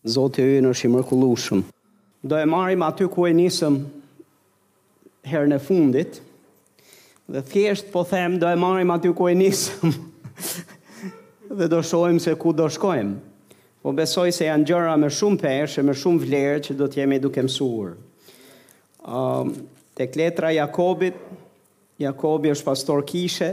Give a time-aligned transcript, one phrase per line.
[0.00, 1.62] Zotë e në është i mërkullushëm.
[2.24, 3.76] Do e marim aty ku e nisëm
[5.28, 6.20] herën e fundit,
[7.28, 9.92] dhe thjesht po them do e marim aty ku e nisëm,
[11.58, 13.18] dhe do shohim se ku do shkojmë.
[13.84, 17.02] Po besoj se janë gjëra me shumë peshë e me shumë vlerë që do të
[17.02, 17.92] jemi duke mësuar.
[19.04, 19.52] Um,
[19.96, 21.16] tek letra Jakobit,
[22.00, 23.52] Jakobi është pastor kishe,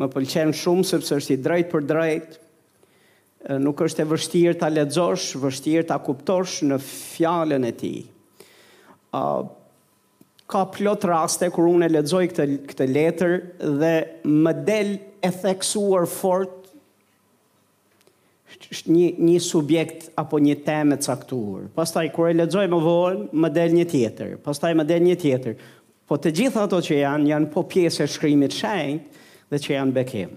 [0.00, 2.40] më pëlqen shumë sepse është i drejt për drejt,
[3.62, 8.00] nuk është e vështirë ta lexosh, vështirë ta kuptosh në fjalën e tij.
[9.16, 9.22] ë
[10.50, 13.32] ka plot raste kur unë lexoj këtë këtë letër
[13.80, 13.92] dhe
[14.44, 14.90] më del
[15.26, 16.52] e theksuar fort
[18.90, 21.66] një një subjekt apo një temë e caktuar.
[21.74, 24.36] Pastaj kur e lexoj më vonë, më del një tjetër.
[24.46, 25.54] Pastaj më del një tjetër.
[26.06, 29.94] Po të gjitha ato që janë, janë po pjesë e shkrimit shenjtë dhe që janë
[29.98, 30.30] bekim.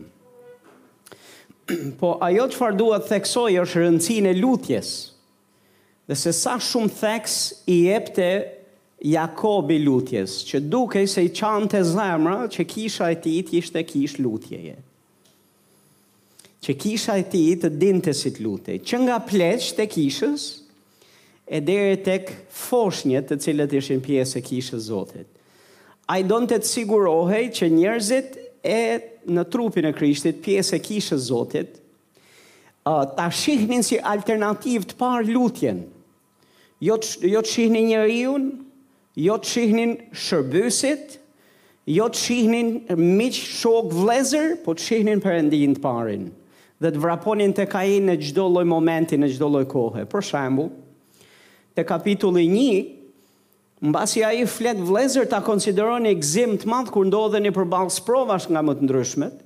[2.01, 4.91] po ajo që farë duhet theksoj është rëndësin e lutjes,
[6.09, 7.35] dhe se sa shumë theks
[7.73, 8.29] i epte
[9.07, 13.83] Jakobi lutjes, që duke se i qanë të zemra që kisha e ti të ishte
[13.87, 14.75] kish lutjeje.
[16.59, 18.73] Që kisha e ti të dinte si të lutje.
[18.83, 20.49] Që nga pleq të kishës,
[21.49, 22.27] e dere tek
[22.65, 25.29] foshnjët të cilët ishin pjesë e kishës zotit.
[26.11, 28.77] A i donë të të sigurohej që njerëzit e
[29.29, 31.77] në trupin e Krishtit, pjesë e kishës Zotit,
[33.19, 35.83] ta shihnin si alternativë të parë lutjen.
[36.83, 38.33] Jo të, jo të shihnin njeriu,
[39.19, 41.17] jo të shihnin shërbësit,
[41.89, 46.27] jo të shihnin miqë shok vlezër, por të shihnin perëndin të parin.
[46.79, 50.05] Dhe të vraponin të kajin në gjdo loj momenti, në gjdo loj kohë.
[50.09, 50.69] Për shambu,
[51.75, 52.71] të kapitulli një,
[53.79, 57.53] Në basi a i flet vlezër ta konsideron e gzim të madhë kur ndodhe një
[57.55, 59.37] përbalë provash nga më të ndryshmet,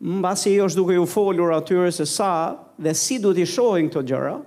[0.00, 2.30] në basi i është duke ju folur atyre se sa
[2.80, 4.38] dhe si du t'i shohin këto gjëra,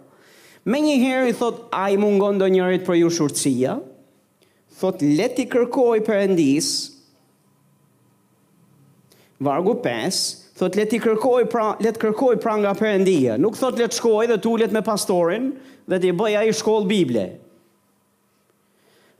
[0.65, 3.75] me një herë i thot, a i mungon do njërit për ju shurëcija,
[4.81, 6.71] thot, let i kërkoj për endis,
[9.43, 10.23] vargu 5,
[10.57, 14.41] thot, leti kërkoj pra, let kërkoj pra nga për endia, nuk thot, let shkoj dhe
[14.49, 15.51] ulet me pastorin
[15.85, 17.29] dhe t'i bëja i shkoll bible.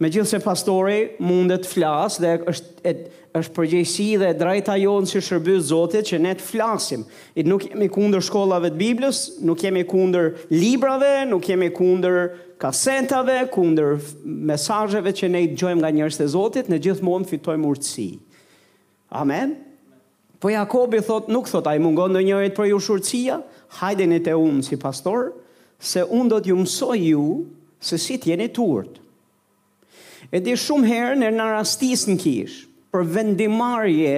[0.03, 3.03] Me gjithë se pastori mundet të flasë dhe është, et,
[3.39, 7.05] është përgjësi dhe drejta jonë si shërby zotit që ne të flasim.
[7.39, 13.37] It nuk jemi kunder shkollave të Biblës, nuk jemi kunder librave, nuk jemi kunder kasentave,
[13.55, 13.93] kunder
[14.51, 18.07] mesajëve që ne i gjojmë nga njërës të zotit, ne gjithë mund fitojmë urtësi.
[19.21, 19.53] Amen?
[20.43, 23.39] Po Jakobi thot, nuk thot, a i mungon në njërët për ju shurëcia,
[23.79, 25.31] hajden e te unë si pastor,
[25.79, 27.25] se unë do t'ju mësoj ju
[27.79, 28.99] se si t'jeni turtë.
[30.33, 32.53] E di shumë herë në në rastis në kish,
[32.93, 34.13] për vendimarje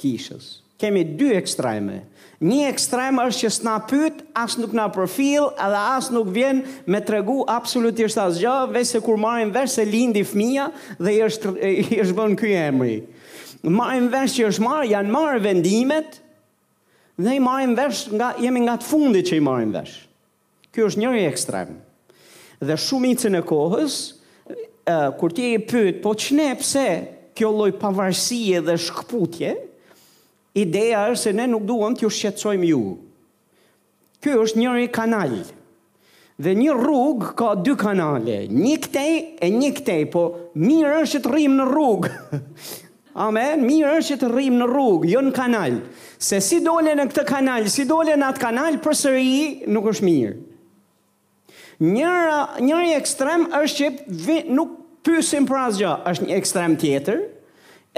[0.00, 0.46] kishës.
[0.80, 1.98] Kemi dy ekstreme.
[2.42, 6.98] Një ekstrem është që s'na pyt, as nuk na profil, edhe asë nuk vjen me
[7.06, 12.26] tregu absolutisht asgjë, vetëm kur marim vesh se lindi fëmia dhe i është i është
[12.40, 12.96] ky emri.
[13.62, 16.16] Marim vesh që është marr, janë marë vendimet
[17.22, 20.00] dhe i marim vesh nga jemi nga të fundit që i marim vesh.
[20.74, 21.76] Ky është njëri ekstrem.
[22.64, 24.00] Dhe shumicën e kohës,
[25.20, 26.88] kur ti e pyet, po çne pse
[27.36, 29.50] kjo lloj pavarësie dhe shkputje?
[30.58, 32.80] Ideja është se ne nuk duam t'ju shqetësojmë ju.
[34.22, 35.36] Ky është një kanal.
[36.42, 40.26] Dhe një rrugë ka dy kanale, një këtej e një këtej, po
[40.58, 42.10] mirë është të rrim në rrugë.
[43.26, 45.76] Amen, mirë është të rrim në rrugë, jo në kanal.
[46.18, 50.06] Se si dole në këtë kanal, si dole në atë kanal, për sëri nuk është
[50.08, 50.36] mirë.
[51.80, 54.74] Njëra, njëri ekstrem është që vi, nuk
[55.06, 57.22] pysin për asgjë, është një ekstrem tjetër.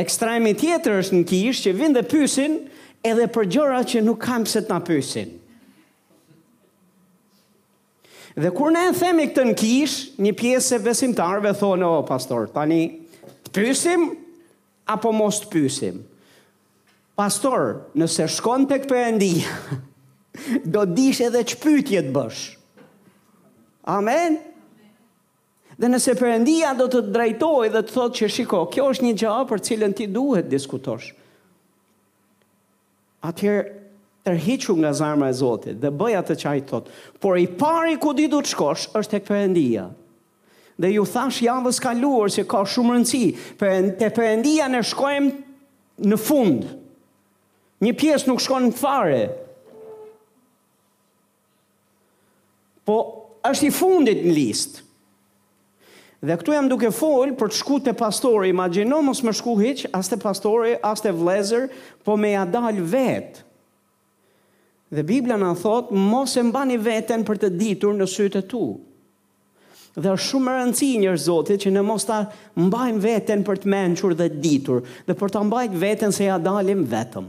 [0.01, 2.57] Ekstremi tjetër është në kishë që vinë dhe pysin
[3.07, 5.35] edhe për gjëra që nuk kam se të na pysin.
[8.35, 12.49] Dhe kur ne e themi këtë në kishë, një pjesë e vesimtarve thonë, o, pastor,
[12.51, 12.81] tani,
[13.47, 14.09] të pysim
[14.91, 16.01] apo mos të pysim?
[17.15, 19.55] Pastor, nëse shkon të këpërendia,
[20.75, 22.54] do dish edhe që pytje të bëshë.
[23.86, 24.40] Amen.
[25.76, 29.46] Dhe nëse përëndia do të drejtoj dhe të thot që shiko, kjo është një gjahë
[29.50, 31.08] për cilën ti duhet diskutosh.
[33.26, 33.72] Atëherë,
[34.25, 36.88] tërhiqu nga zarma e Zotit dhe bëja të qaj të thot,
[37.20, 39.88] por i pari ku di du të shkosh, është e përëndia.
[40.81, 43.25] Dhe ju thash javës kaluar se ka shumë rëndësi,
[43.58, 45.28] për, të përëndia në shkojmë
[46.10, 46.64] në fund.
[47.84, 49.20] Një pjesë nuk shkojmë në fare.
[52.84, 52.96] Po,
[53.49, 54.82] është i fundit në listë.
[56.25, 59.82] Dhe këtu jam duke fol për të shku të pastori, imagino mos më shku hiq,
[59.93, 61.67] as të pastori, as të vlezër,
[62.06, 63.43] po me ja dal vetë.
[64.94, 68.62] Dhe Biblia në thotë, mos e mbani veten për të ditur në sytë tu.
[69.94, 72.23] Dhe është shumë rëndësi njërë zotit që në mos ta
[72.58, 76.87] mbajmë veten për të menqur dhe ditur, dhe për të mbajt veten se ja dalim
[76.91, 77.29] vetëm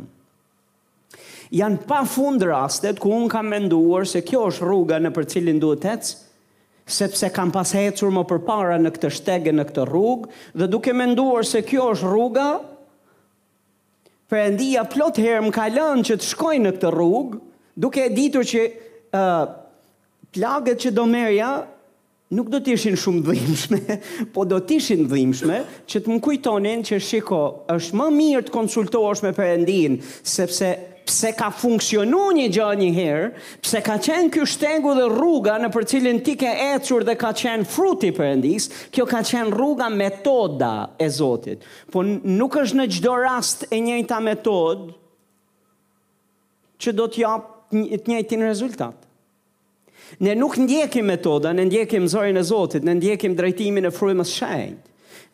[1.53, 5.59] janë pa fund rastet ku unë kam menduar se kjo është rruga në për cilin
[5.61, 6.15] duhet ecë,
[6.85, 11.45] sepse kam pas hecur më përpara në këtë shtegë në këtë rrugë dhe duke menduar
[11.49, 12.47] se kjo është rruga,
[14.25, 17.35] Perëndia plot herë më ka lënë që të shkoj në këtë rrugë,
[17.77, 19.43] duke e ditur që ë uh,
[20.33, 21.49] plagët që do merja
[22.33, 23.79] nuk do të ishin shumë dhimbshme,
[24.33, 27.43] po do të ishin dhimbshme që të më kujtonin që shiko,
[27.75, 30.73] është më mirë të konsultohesh me Perëndin, sepse
[31.05, 33.25] pse ka funksionu një gjë një herë,
[33.61, 37.29] pse ka qenë kjo shtengu dhe rruga në për cilin ti ke ecur dhe ka
[37.37, 41.63] qenë fruti për endis, kjo ka qenë rruga metoda e Zotit.
[41.93, 44.87] Po nuk është në gjdo rast e njëta metod
[46.81, 47.35] që do t'ja
[47.69, 48.97] të njëti në rezultat.
[50.25, 54.83] Ne nuk ndjekim metoda, ne ndjekim zorin e Zotit, ne ndjekim drejtimin e frujmës shajnë.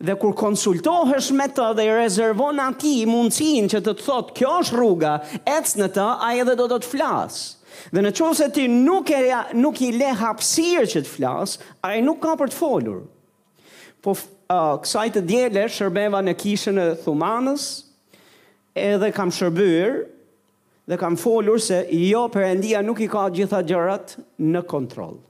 [0.02, 4.54] Dhe kur konsultohesh me të dhe i rezervon ati mundësin që të të thotë kjo
[4.64, 5.12] është rruga,
[5.46, 7.44] etës në të, a edhe do të të flasë.
[7.94, 11.92] Dhe në qovë se ti nuk, e, nuk i le hapsirë që të flasë, a
[11.94, 13.00] e nuk ka për të folur.
[14.02, 17.68] Po uh, kësaj të djele shërbeva në kishën e thumanës,
[18.74, 20.02] edhe kam shërbyrë
[20.90, 25.22] dhe kam folur se jo përendia nuk i ka gjitha gjërat në kontrolë.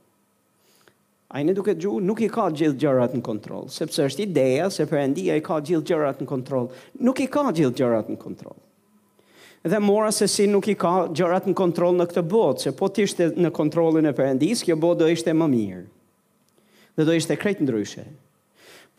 [1.32, 4.84] Ai në duke gjuhë nuk i ka gjithë gjërat në kontrol, sepse është ideja se
[4.90, 6.67] Perëndia i ka gjithë gjërat në kontrol.
[7.08, 8.58] Nuk i ka gjithë gjërat në kontrol.
[9.64, 12.90] Dhe mora se si nuk i ka gjërat në kontrol në këtë botë, se po
[12.93, 15.82] të ishte në kontrolin e Perëndis, kjo botë do ishte më mirë.
[17.00, 18.05] Dhe do ishte krejt ndryshe.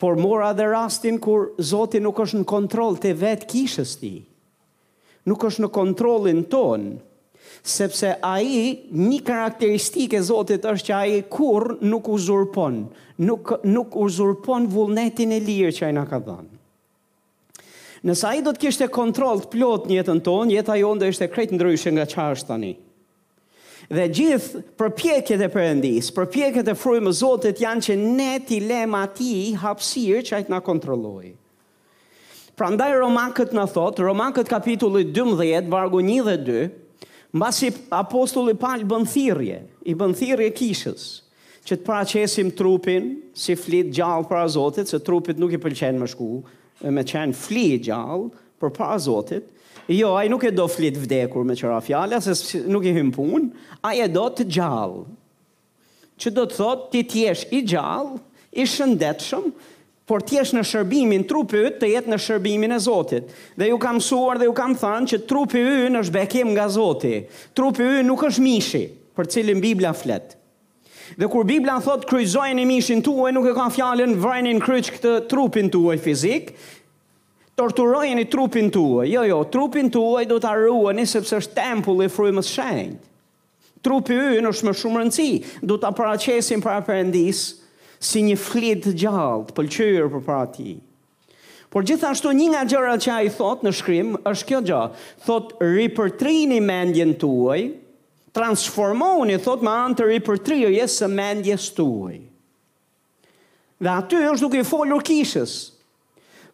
[0.02, 4.14] Por mora dhe rastin kur Zoti nuk është në kontrol të vetë kishës ti.
[5.30, 6.96] Nuk është në kontrolin tonë,
[7.64, 12.82] sepse ai një karakteristikë e Zotit është që ai kur nuk uzurpon,
[13.24, 16.50] nuk nuk uzurpon vullnetin e lirë që ai na ka dhënë.
[18.04, 21.30] Nëse ai do të kishte kontroll të plot në jetën tonë, jeta jonë do ishte
[21.32, 22.74] krejt ndryshe nga çfarë është tani.
[23.94, 29.00] Dhe gjithë përpjekjet e Perëndis, përpjekjet e frymës së Zotit janë që ne t'i lëmë
[29.06, 31.32] atij hapësirë që ai të na kontrollojë.
[32.60, 36.64] Prandaj Romakët na thot, Romakët kapitulli 12, vargu 1 dhe
[37.34, 39.56] mbasi apostulli i bën thirrje,
[39.90, 41.04] i bën thirrje kishës
[41.66, 46.08] që të paraqesim trupin si flit gjallë para Zotit, se trupit nuk i pëlqen më
[46.12, 46.26] shku,
[46.94, 48.28] me qen flit gjallë
[48.62, 49.48] për para Zotit.
[49.90, 53.48] Jo, ai nuk e do flit vdekur me çfarë fjala, se nuk i hym punë,
[53.84, 55.02] ai e do të gjallë.
[56.20, 58.20] Që do të thotë ti ti jesh i gjallë,
[58.62, 59.48] i shëndetshëm,
[60.08, 63.28] por ti jesh në shërbimin trupi yt të jetë në shërbimin e Zotit.
[63.56, 67.22] Dhe ju kam mësuar dhe ju kam thënë që trupi ynë është bekim nga Zoti.
[67.56, 68.82] Trupi ynë nuk është mishi,
[69.16, 70.34] për cilin Bibla flet.
[71.16, 75.14] Dhe kur Bibla thot kryqëzojeni mishin tuaj, nuk e ka fjalën vrenin në kryq këtë
[75.32, 76.52] trupin tuaj fizik.
[77.56, 79.08] Torturojeni trupin tuaj.
[79.08, 83.00] Jo, jo, trupin tuaj do ta ruani sepse është tempull i frymës së shenjtë.
[83.84, 85.32] Trupi ynë është më shumë rëndësi,
[85.68, 87.63] do ta paraqesim para Perëndisë
[88.04, 90.74] si një flit të gjallë, të pëlqyer ti.
[91.74, 94.82] Por gjithashtu një nga gjërat që ai thot në shkrim është kjo gjë.
[95.26, 97.64] Thot ripërtrini mendjen tuaj,
[98.36, 102.20] transformoni, thot me anë të jesë së mendjes tuaj.
[103.82, 105.56] Dhe aty është duke i folur kishës.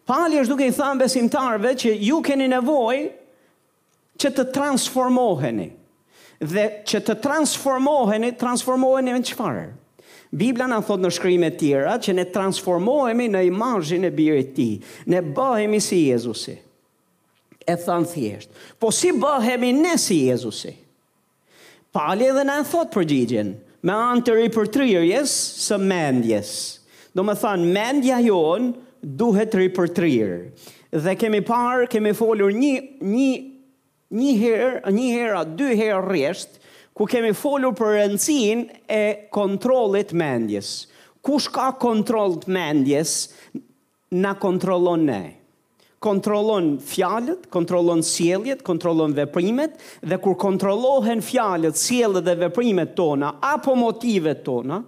[0.08, 3.04] Pali është duke i thënë besimtarve që ju keni nevojë
[4.20, 5.68] që të transformoheni.
[6.40, 9.68] Dhe që të transformoheni, transformoheni në çfarë?
[10.30, 14.76] Bibla në thot në shkrimet tjera që ne transformohemi në imanjën e birit tij,
[15.10, 16.54] ne bëhemi si Jezusi,
[17.66, 18.54] e thon thjeshtë.
[18.78, 20.76] Po si bëhemi ne si Jezusi?
[21.90, 25.34] Pali edhe në thot përgjigjen, me anë të ripër të rirjes
[25.66, 26.52] së mendjes.
[27.10, 28.72] Do me thanë, mendja jonë
[29.18, 30.38] duhet të ripër të rirë.
[30.94, 33.28] Dhe kemi parë, kemi folur një, një,
[34.20, 36.59] një herë, një herë, dy herë rrështë,
[37.00, 38.96] ku kemi folur për rëndësin e
[39.32, 40.72] kontrolit mendjes.
[41.24, 43.12] Kush ka kontrol të mendjes,
[44.20, 45.22] na kontrolon ne.
[46.00, 49.78] Kontrolon fjalët, kontrolon sjelljet, kontrolon veprimet
[50.08, 54.82] dhe kur kontrollohen fjalët, sjelljet dhe veprimet tona apo motivet tona,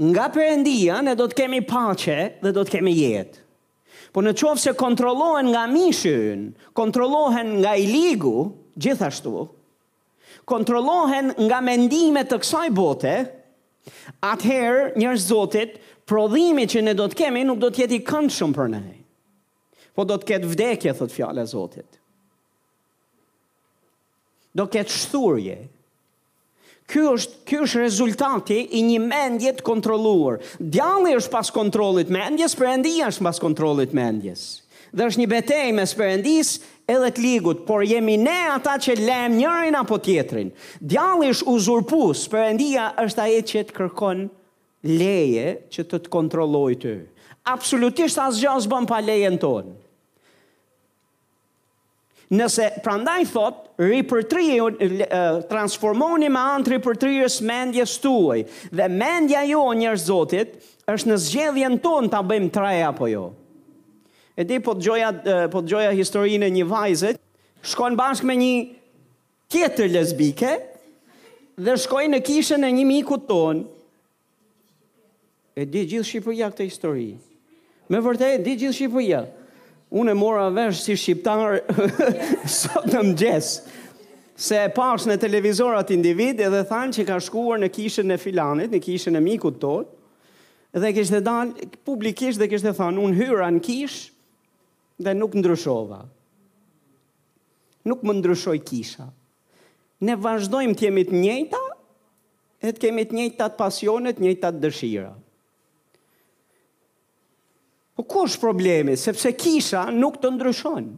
[0.00, 3.44] nga Perëndia ne do të kemi paqe dhe do të kemi jetë.
[4.16, 8.36] Po në qovë se kontrolohen nga mishën, kontrolohen nga i ligu,
[8.74, 9.46] gjithashtu,
[10.44, 13.14] kontrolohen nga mendime të kësaj bote,
[14.24, 15.74] atëherë njërë zotit,
[16.08, 18.82] prodhimi që ne do të kemi nuk do të jeti këndë shumë për ne.
[19.94, 21.86] Po do të ketë vdekje, thot fjale zotit.
[24.54, 25.56] Do ketë shturje.
[26.90, 30.40] Ky është, ky është rezultati i një mendje të kontroluar.
[30.60, 34.48] Djalli është pas kontrollit mendjes, për endi është pas kontrollit mendjes
[34.94, 36.54] dhe është një betej me sperendis
[36.92, 40.50] edhe të ligut, por jemi ne ata që lem njërin apo tjetrin.
[40.80, 44.24] Djalli është uzurpu, sperendia është aje që të kërkon
[44.84, 46.96] leje që të të kontrolloj të.
[47.54, 49.80] Absolutisht asë gjësë bëm pa lejen tonë.
[52.34, 54.70] Nëse prandaj thot, ripërtriju,
[55.50, 58.40] transformoni anë të ripërtrijës mendjes tuaj,
[58.72, 60.56] dhe mendja jo njërë zotit,
[60.90, 63.26] është në zgjedhjen tonë ta bëjmë traja apo Jo
[64.34, 65.10] E di po dëgjoja
[65.52, 67.10] po dëgjoja historinë e një vajze,
[67.70, 68.54] shkon bashkë me një
[69.54, 70.56] tjetër lesbike
[71.62, 73.60] dhe shkojnë në kishën e një miku ton.
[75.54, 77.12] E di gjithë Shqipëria këtë histori.
[77.86, 79.20] Me vërtetë di gjithë Shqipëria.
[79.94, 81.60] Unë e mora vesh si shqiptar
[82.50, 83.50] sot në mëngjes.
[84.34, 88.74] Se e pash në televizorat individ edhe thanë që ka shkuar në kishën e filanit,
[88.74, 89.94] në kishën e miku të tonë,
[90.82, 94.10] dhe kështë e dalë publikisht dhe kështë e thanë, unë hyra në kishë,
[94.98, 96.00] dhe nuk ndryshova.
[97.84, 99.06] Nuk më ndryshoj kisha.
[100.04, 101.60] Ne vazhdojmë të jemi të njëjta,
[102.64, 105.10] e të kemi të njëjta të pasionet, të njëjta të dëshira.
[107.94, 108.96] Po ku është problemi?
[108.98, 110.88] Sepse kisha nuk të ndryshon.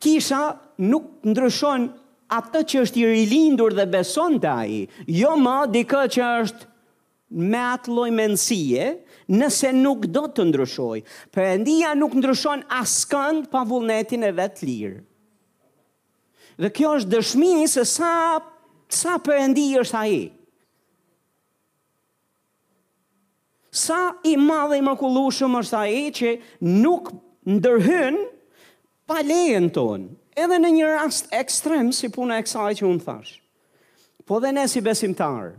[0.00, 0.44] Kisha
[0.86, 1.88] nuk ndryshon
[2.38, 4.80] atë që është i rilindur dhe beson të aji,
[5.18, 6.70] jo ma dikë që është
[7.50, 8.86] me atë lojmenësie,
[9.32, 10.98] nëse nuk do të ndryshoj.
[11.34, 15.00] Përëndia nuk ndryshon askënd pa vullnetin e vetë lirë.
[16.62, 18.12] Dhe kjo është dëshmi se sa,
[18.94, 20.24] sa përëndi është aji.
[23.74, 24.00] Sa
[24.30, 26.34] i madhe i mërkullushëm është aji që
[26.84, 27.08] nuk
[27.50, 28.20] ndërhyn
[29.10, 30.12] pa lejen tonë.
[30.34, 33.38] Edhe në një rast ekstrem si puna e kësaj që unë thashë.
[34.24, 35.52] Po dhe ne si besimtarë,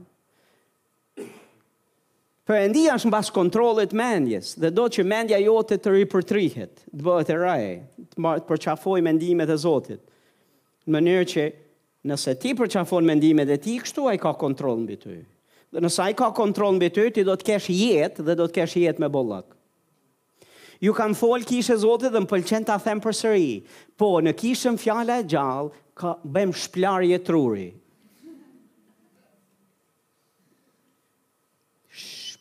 [2.45, 7.29] Për është në kontrollit kontrolit mendjes, dhe do që mendja jote të ripërtrihet, të bëhet
[7.33, 7.71] e raje,
[8.13, 10.01] të përqafoj mendimet e zotit,
[10.85, 11.45] në mënyrë që
[12.11, 15.15] nëse ti përçafon mendimet e ti, kështu a i ka kontrol në ty.
[15.73, 18.45] Dhe nësa ai i ka kontrol në ty, ti do të kesh jetë dhe do
[18.45, 19.49] të kesh jetë me bollak.
[20.85, 23.49] Ju kam fol kishe zotit dhe më pëlqen të athem për sëri,
[23.97, 25.73] po në kishe fjala e gjallë,
[26.35, 27.71] bëjmë shplarje truri,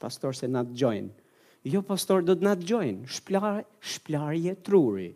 [0.04, 1.12] pastor se na dëgjojnë.
[1.73, 3.06] Jo pastor do të na dëgjojnë.
[3.16, 3.62] Shplar,
[3.94, 5.11] shplarje truri.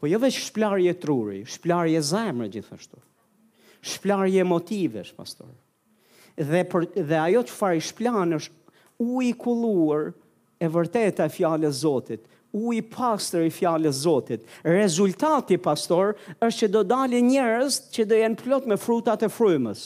[0.00, 3.00] Po jo vetë shplarje truri, shplarje zemre gjithashtu.
[3.84, 5.50] Shplarje motivesh pastor.
[6.40, 10.10] Dhe për, dhe ajo çfarë shplan është uji i kulluar
[10.60, 12.22] e vërteta e fjalës Zotit.
[12.56, 18.16] U i pastor i fjallës Zotit Rezultati pastor është që do dalë njërës Që do
[18.18, 19.82] jenë plot me frutat e frymës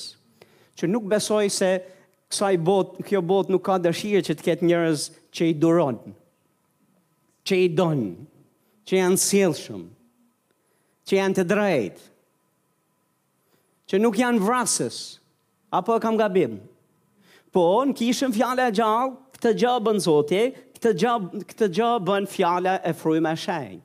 [0.81, 1.73] Që nuk besoj se
[2.35, 5.03] kësaj bot, kjo bot nuk ka dëshirë që të ketë njërës
[5.38, 5.99] që i duron,
[7.47, 8.11] që i donë,
[8.88, 9.85] që janë silëshëm,
[11.07, 12.09] që janë të drejtë,
[13.91, 14.99] që nuk janë vrasës,
[15.79, 16.59] apo e kam gabim.
[17.55, 20.43] Po, në kishëm fjale e gjallë, këtë gjabë në zote,
[20.79, 23.84] këtë gjabë, këtë fjale e frujme e shenjë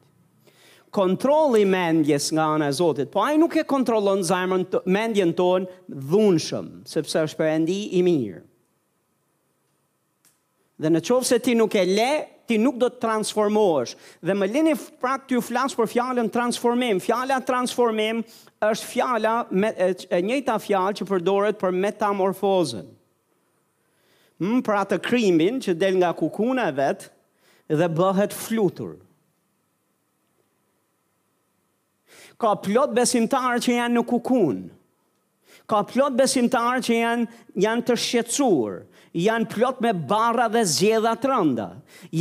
[0.96, 5.70] kontroli mendjes nga anë e Zotit, po a i nuk e kontrolon zajmën mendjen tonë
[6.10, 8.42] dhunëshëm, sepse është për endi i mirë.
[10.80, 12.10] Dhe në qovë se ti nuk e le,
[12.50, 13.98] ti nuk do të transformohesh.
[14.26, 17.02] Dhe më lini pra të ju flasë për fjallën transformim.
[17.04, 18.22] Fjalla transformim
[18.64, 19.34] është fjalla,
[19.84, 22.88] e, e njëta fjallë që përdoret për metamorfozën.
[24.40, 28.96] Më hmm, pra të krimin që del nga kukuna e vetë dhe bëhet fluturë.
[32.42, 34.60] ka plot besimtarë që janë në kukun.
[35.70, 37.28] Ka plot besimtarë që janë
[37.64, 38.78] janë të shqetësuar,
[39.28, 41.68] janë plot me barra dhe zgjedha të rënda.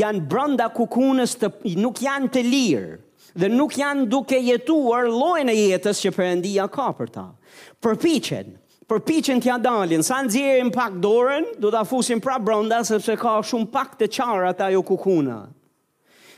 [0.00, 2.96] Janë brenda kukunës të nuk janë të lirë
[3.38, 7.24] dhe nuk janë duke jetuar llojin e jetës që Perëndia ka për ta.
[7.84, 8.50] Përpiqen,
[8.90, 13.70] përpiqen t'ja dalin, sa nxjerrin pak dorën, do ta fusin prapë brenda sepse ka shumë
[13.74, 15.38] pak të çarat ajo kukuna.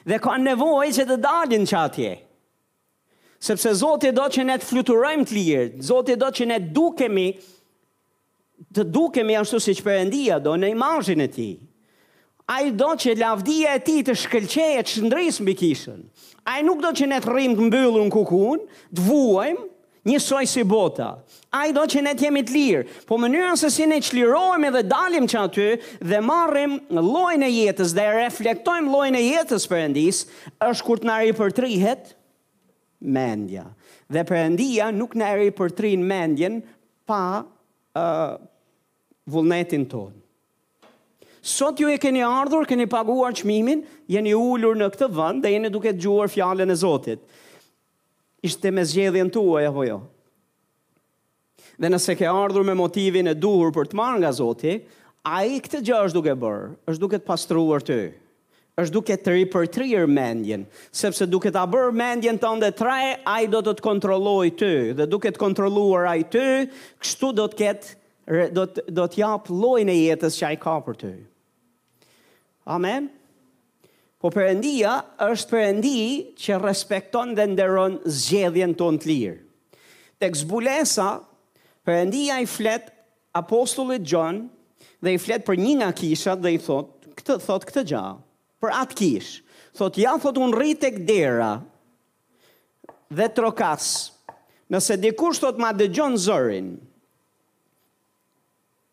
[0.05, 2.15] Dhe kanë nevojë që të dalin çatje.
[2.21, 2.27] Ka
[3.41, 7.27] sepse Zoti do që ne të fluturojmë të lirë, Zoti do që ne dukemi
[8.77, 11.55] të dukemi ashtu siç Perëndia do në imazhin e Tij.
[12.51, 16.03] Ai do që lavdia e Tij të shkëlqejë, të shndrisë mbi kishën.
[16.51, 18.61] Ai nuk do që ne të rrim të mbyllur në kukun,
[18.93, 19.57] të vuajm
[20.11, 21.11] njësoj si bota.
[21.57, 24.85] Ai do që ne të jemi të lirë, po mënyra se si ne çlirohemi dhe
[24.89, 25.69] dalim që aty
[26.13, 30.25] dhe marrim llojin e jetës dhe reflektojmë llojin e jetës Perëndis
[30.69, 32.15] është kur të na ripërtrihet,
[33.01, 33.65] mendja.
[34.13, 36.61] Dhe përëndia nuk në eri për trin mendjen
[37.09, 38.35] pa uh,
[39.31, 40.17] vullnetin tonë.
[41.41, 43.81] Sot ju e keni ardhur, keni paguar qmimin,
[44.13, 47.23] jeni ullur në këtë vënd dhe jeni duke të gjuar fjallën e Zotit.
[48.45, 50.01] Ishte me zgjedhjen tua, e jo?
[51.81, 54.85] Dhe nëse ke ardhur me motivin e duhur për të marrë nga Zotit,
[55.25, 57.99] a i këtë gjë është duke bërë, është duke të pastruar të
[58.81, 60.63] është duke të ripërtrirë mendjen,
[60.97, 65.33] sepse duke ta bërë mendjen tënde traje, ai do të të kontrollojë ty dhe duke
[65.35, 66.47] të kontrolluar ai ty,
[67.03, 70.77] kështu do të ketë do të do të jap llojin e jetës që ai ka
[70.87, 71.09] për ty.
[72.71, 73.09] Amen.
[74.21, 75.95] Po perëndia është perëndi
[76.39, 79.37] që respekton dhe nderon zgjedhjen të të lirë.
[80.21, 81.09] Tek zbulesa,
[81.89, 82.91] perëndia i flet
[83.41, 84.45] apostullit John
[85.01, 88.19] dhe i flet për një nga kishat dhe i thot, këtë thot këtë gjallë
[88.61, 89.31] për atë kish.
[89.77, 91.51] Thot, ja, thot, unë rritë e këdera
[93.11, 93.87] dhe trokas,
[94.71, 96.75] nëse dikush thot ma dëgjon zërin,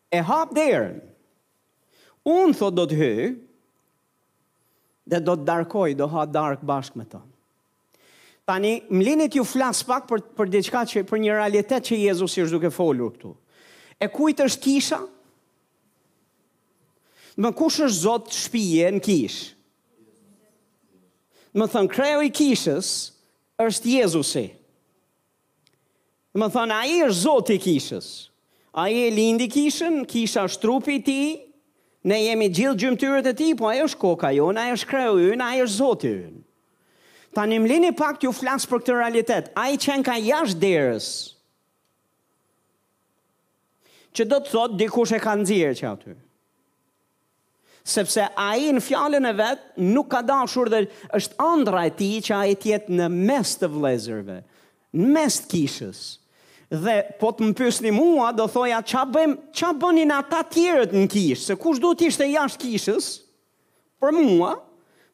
[0.08, 0.96] e hapë derën,
[2.28, 3.12] unë thot do të hy,
[5.08, 7.28] dhe do të darkoj, do ha dark bashkë me tonë.
[8.48, 12.70] Tani, mlinit ju flasë pak për, për, që, për një realitet që Jezus ishtë duke
[12.72, 13.34] folur këtu.
[14.00, 15.02] E kujtë është kisha?
[17.38, 19.48] Në kush është zotë shpije në kishë?
[21.58, 22.88] më thënë, kreu i kishës
[23.66, 24.46] është Jezusi.
[26.38, 28.08] Më thënë, a i është zotë i kishës.
[28.78, 31.20] A i e lindi kishën, kisha është trupi ti,
[32.08, 34.90] ne jemi gjithë gjymëtyrët e ti, po a i është koka jonë, a i është
[34.92, 36.44] kreu ynë, a i është zotë ynë.
[37.34, 40.62] Ta një mlini pak të ju flasë për këtë realitet, a i qenë ka jashtë
[40.62, 41.08] derës,
[44.16, 46.18] që do të thotë dikush e ka nëzirë që atyre
[47.88, 50.82] sepse a i në fjallën e vetë nuk ka dashur dhe
[51.16, 54.38] është andra e ti që a i tjetë në mes të vlezërve,
[54.98, 56.00] në mes të kishës.
[56.68, 61.06] Dhe po të më pysni mua, do thoja, qa, bëjmë, qa bënin ata tjerët në
[61.14, 63.08] kishë, se kush du t'ishte jashtë kishës,
[64.04, 64.50] për mua,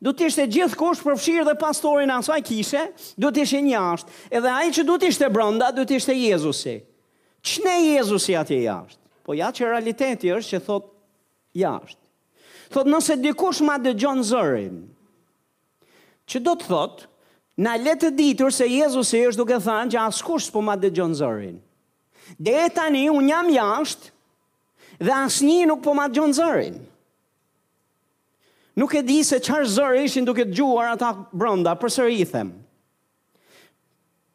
[0.04, 2.82] du t'ishte gjithë kush përfshirë dhe pastorin asaj kishe,
[3.14, 6.80] du t'ishte njashtë, edhe a i që du t'ishte brënda, du t'ishte Jezusi.
[7.44, 8.98] Qëne Jezusi atje jashtë?
[9.24, 10.90] Po ja që realiteti është që thot
[11.56, 12.00] jashtë.
[12.72, 14.76] Thot nëse dikush ma dhe gjonë zërin,
[16.30, 17.02] që do të thot,
[17.60, 20.88] na letë ditur se Jezus e është duke thanë që asë kush s'po ma dhe
[20.96, 21.58] gjonë zërin.
[22.40, 24.10] Dhe e tani, unë jam jashtë,
[25.04, 26.80] dhe asë një nuk po ma dhe gjonë zërin.
[28.80, 32.24] Nuk e di se qarë zërë ishin duke të gjuar ata bronda, për sërë i
[32.32, 32.48] them.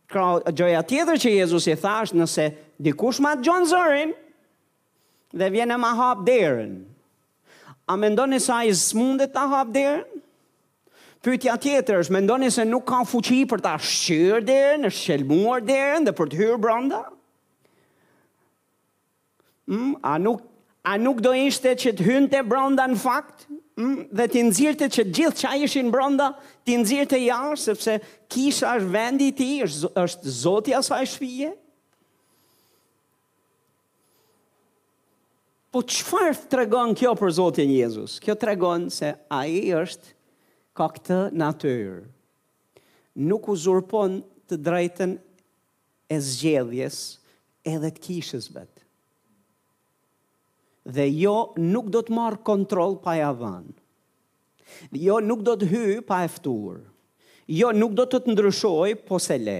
[0.09, 2.45] Kërë gjoja tjetër që Jezus i thashtë nëse
[2.87, 4.15] dikush ma të gjonë zërin,
[5.37, 6.71] dhe vjene ma hapë derën,
[7.89, 8.69] A me ndoni sa i
[9.34, 10.04] ta hap derën?
[10.06, 10.17] hapë
[11.25, 15.63] Pytja tjetër është, me ndoni se nuk ka fuqi për ta shqyrë derën, në shqelmuar
[15.67, 16.99] derën dhe për të hyrë branda?
[19.67, 20.45] Mm, a, nuk,
[20.86, 23.58] a nuk do ishte që të hynte të branda në faktë?
[23.80, 26.30] Mm, dhe të nëzirë të që gjithë që a ishin branda,
[26.67, 27.21] të nëzirë të
[27.65, 27.97] sepse
[28.36, 31.52] kisha është vendi ti, është, është zotja sa e shpije?
[35.69, 38.15] Po qëfar të tregon kjo për Zotin Jezus?
[38.23, 40.15] Kjo të tregon se a i është
[40.79, 41.99] ka këtë natyrë.
[43.29, 44.15] Nuk u zurpon
[44.49, 45.13] të drejten
[46.10, 46.97] e zgjedhjes
[47.69, 48.82] edhe të kishës vetë.
[50.89, 53.27] Dhe jo nuk do të marë kontrol pa e
[55.05, 56.82] Jo nuk do të hy pa eftur.
[57.49, 59.60] Jo nuk do të të ndryshoj po se le.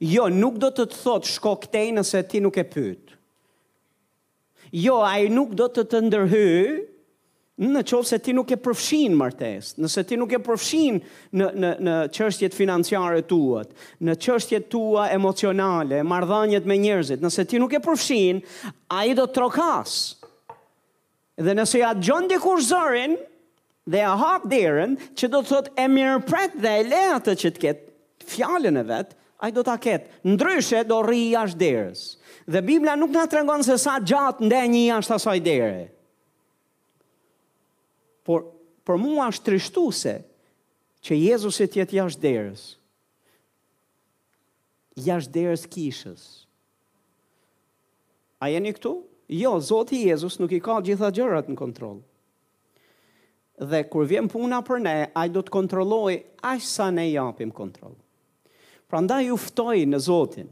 [0.00, 3.05] Jo nuk do të të thot shko këtej nëse ti nuk e pytë.
[4.72, 6.46] Jo, a i nuk do të të ndërhy
[7.66, 10.98] në qovë se ti nuk e përfshin martes, nëse ti nuk e përfshin
[11.30, 13.70] në, në, në qërshtjet financiare tuat,
[14.04, 18.42] në qërshtjet tua emocionale, mardhanjet me njerëzit, nëse ti nuk e përfshin,
[18.92, 19.94] a i do të trokas.
[21.40, 23.16] Dhe nëse ja gjondi kur zërin
[23.86, 27.38] dhe ja hap dherën, që do të thot e mirë pret dhe e le atë
[27.44, 31.60] që të ketë fjallën e vetë, a i do të ketë, ndryshe do rri jashtë
[31.60, 32.04] dherës.
[32.46, 35.84] Dhe Biblia nuk nga të se sa gjatë ndë një ashtë asaj dere.
[38.26, 38.46] Por,
[38.86, 40.14] por mua është trishtu se
[41.06, 42.62] që Jezusit jetë jashtë derës.
[44.96, 46.22] Jashtë derës kishës.
[48.38, 48.94] A jeni këtu?
[49.26, 52.02] Jo, Zotë Jezus nuk i ka gjitha gjërat në kontrolë
[53.56, 56.12] dhe kur vjen puna për ne, ai do të kontrolloj
[56.44, 57.94] aq sa ne japim kontroll.
[58.92, 60.50] Prandaj ju ftoj në Zotin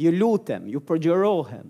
[0.00, 1.66] ju lutem, ju përgjërohem,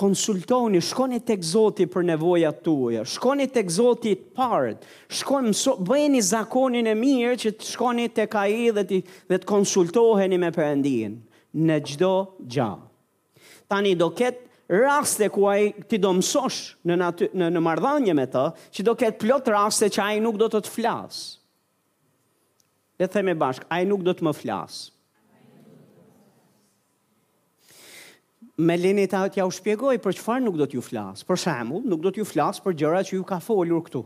[0.00, 3.04] konsultoni, shkoni tek Zoti për nevojat tuaja.
[3.06, 4.72] Shkoni tek Zoti i parë.
[5.20, 8.98] Shkoni mëso, bëjeni zakonin e mirë që të shkoni tek ai dhe të
[9.30, 11.14] dhe të konsultoheni me Perëndin
[11.68, 12.12] në çdo
[12.50, 12.72] gjë.
[13.70, 15.46] Tani do ketë raste ku
[15.88, 16.58] ti do mësosh
[16.90, 20.40] në naty, në, në marrëdhënie me të, që do ketë plot raste që ai nuk
[20.42, 21.22] do të të flas.
[22.98, 24.82] Le të themi bashk, ai nuk do të më flasë.
[28.56, 31.24] me leni ta t'ja u shpjegoj për qëfar nuk do t'ju flasë.
[31.26, 34.04] Për shemu, nuk do t'ju flasë për gjëra që ju ka folur këtu.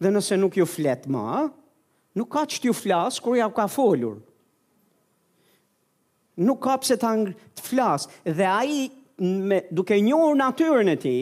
[0.00, 1.44] Dhe nëse nuk ju fletë ma,
[2.16, 4.16] nuk ka që t'ju flasë kër ja u ka folur.
[6.40, 8.12] Nuk ka pëse ta në të flasë.
[8.36, 8.82] Dhe a i
[9.76, 11.18] duke njërë natyrën e ti,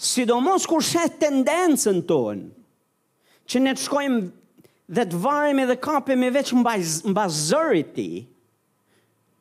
[0.00, 2.48] sidomos kur shetë tendencën tonë,
[3.50, 4.20] që ne të shkojmë
[4.90, 8.06] dhe të varemi dhe kapemi veç mbaz, mbaz zërit ti,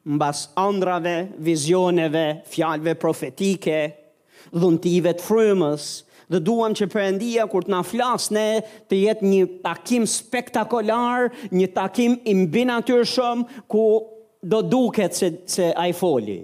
[0.10, 3.80] mbaz andrave, vizioneve, fjalve profetike,
[4.54, 5.88] dhuntive të frymës,
[6.30, 8.46] dhe duham që përëndia kur të na flasë ne
[8.90, 13.86] të jetë një takim spektakolar, një takim imbinatyrshëm, ku
[14.46, 16.40] do duket se, se a i foli.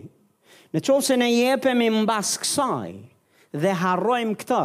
[0.75, 2.95] Në qovë se ne jepemi mbas kësaj
[3.63, 4.63] dhe harrojmë këtë,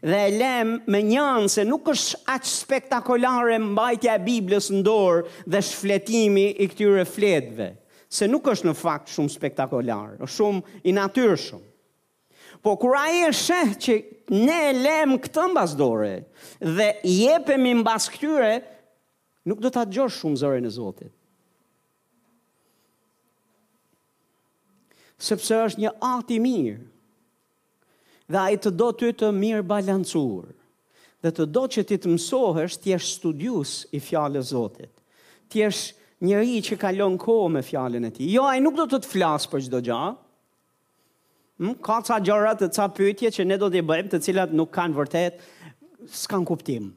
[0.00, 5.46] dhe e lem me njanë se nuk është aqë spektakolare mbajtja e Biblës në dorë
[5.52, 7.70] dhe shfletimi i këtyre fletve,
[8.10, 11.64] se nuk është në fakt shumë spektakolare, është shumë i natyrshëm.
[12.60, 13.94] Po kur ai e sheh që
[14.34, 16.14] ne e lëm këtë mbas dore
[16.60, 18.54] dhe jepemi mbas këtyre,
[19.48, 21.12] nuk do ta gjosh shumë zërin e Zotit.
[25.20, 26.89] Sepse është një akt i mirë
[28.30, 30.52] dhe ai të do ty të mirë balancuar.
[31.20, 34.92] Dhe të do që ti të mësohesh ti jesh studius i fjalës Zotit.
[35.50, 35.82] Ti jesh
[36.24, 38.30] njëri që kalon kohë me fjalën e tij.
[38.36, 40.00] Jo, ai nuk do të të flas për çdo gjë.
[41.60, 44.72] Hm, ka ca gjëra të ca pyetje që ne do të bëjmë të cilat nuk
[44.78, 45.42] kanë vërtet
[46.22, 46.88] s'kan kuptim.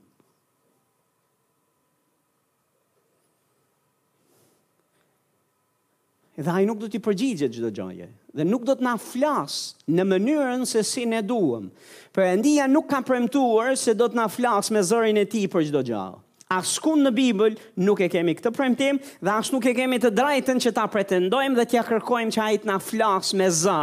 [6.40, 9.58] Edhe ai nuk do të përgjigjet çdo gjëje dhe nuk do të na flas
[9.94, 11.70] në mënyrën se si ne duam.
[12.14, 15.68] Perëndia pra, nuk ka premtuar se do të na flas me zërin e tij për
[15.70, 16.20] çdo gjallë.
[16.54, 20.60] Askund në Bibël nuk e kemi këtë premtim dhe as nuk e kemi të drejtën
[20.66, 23.78] që ta pretendojmë dhe t'ja kërkojmë që ai të na flas me zë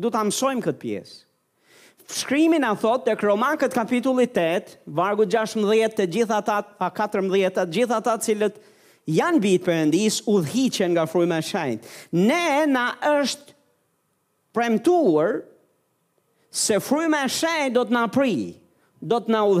[0.00, 1.20] Do ta mësojmë këtë pjesë.
[2.12, 7.66] Shkrimi na thot tek Romakët kapitulli 8, vargu 16 të gjithë ata pa 14 të
[7.76, 8.56] gjithë ata cilët
[9.10, 11.82] janë bitë përëndis, u dhichen nga frujme shajnë.
[12.16, 13.54] Ne na është
[14.54, 15.42] premtuar
[16.52, 18.34] se frujme shajnë do të na pri,
[19.00, 19.58] do të na u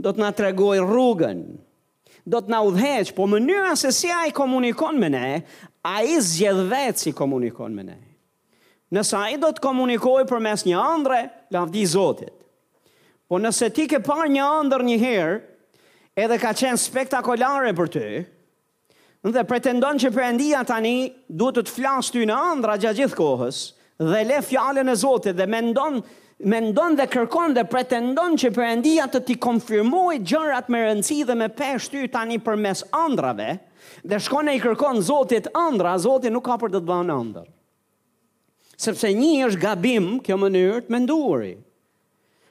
[0.00, 1.40] do të na tregoj rrugën,
[2.24, 2.72] do të na u
[3.16, 5.42] po mënyra se si a i komunikon me ne,
[5.82, 7.98] a i zgjedh vetë si komunikon me ne.
[8.90, 12.32] Nësa a i do të komunikoj për mes një andre, lavdi zotit.
[13.28, 15.36] Po nëse ti ke par një andrë një herë,
[16.18, 18.06] edhe ka qenë spektakolare për të,
[19.28, 20.94] dhe pretendon që përëndia tani
[21.28, 23.58] duhet të të flasë ty në andra gjatë gjithë kohës,
[24.00, 26.00] dhe le fjale e Zotit dhe mendon,
[26.48, 31.50] mendon dhe kërkon dhe pretendon që përëndia të ti konfirmoj gjërat me rëndësi dhe me
[31.52, 33.58] pesh ty tani për mes andrave,
[34.04, 37.48] dhe shkon e i kërkon Zotit andra, Zotit nuk ka për të të banë andër.
[38.80, 41.52] Sepse një është gabim kjo mënyrë të menduri.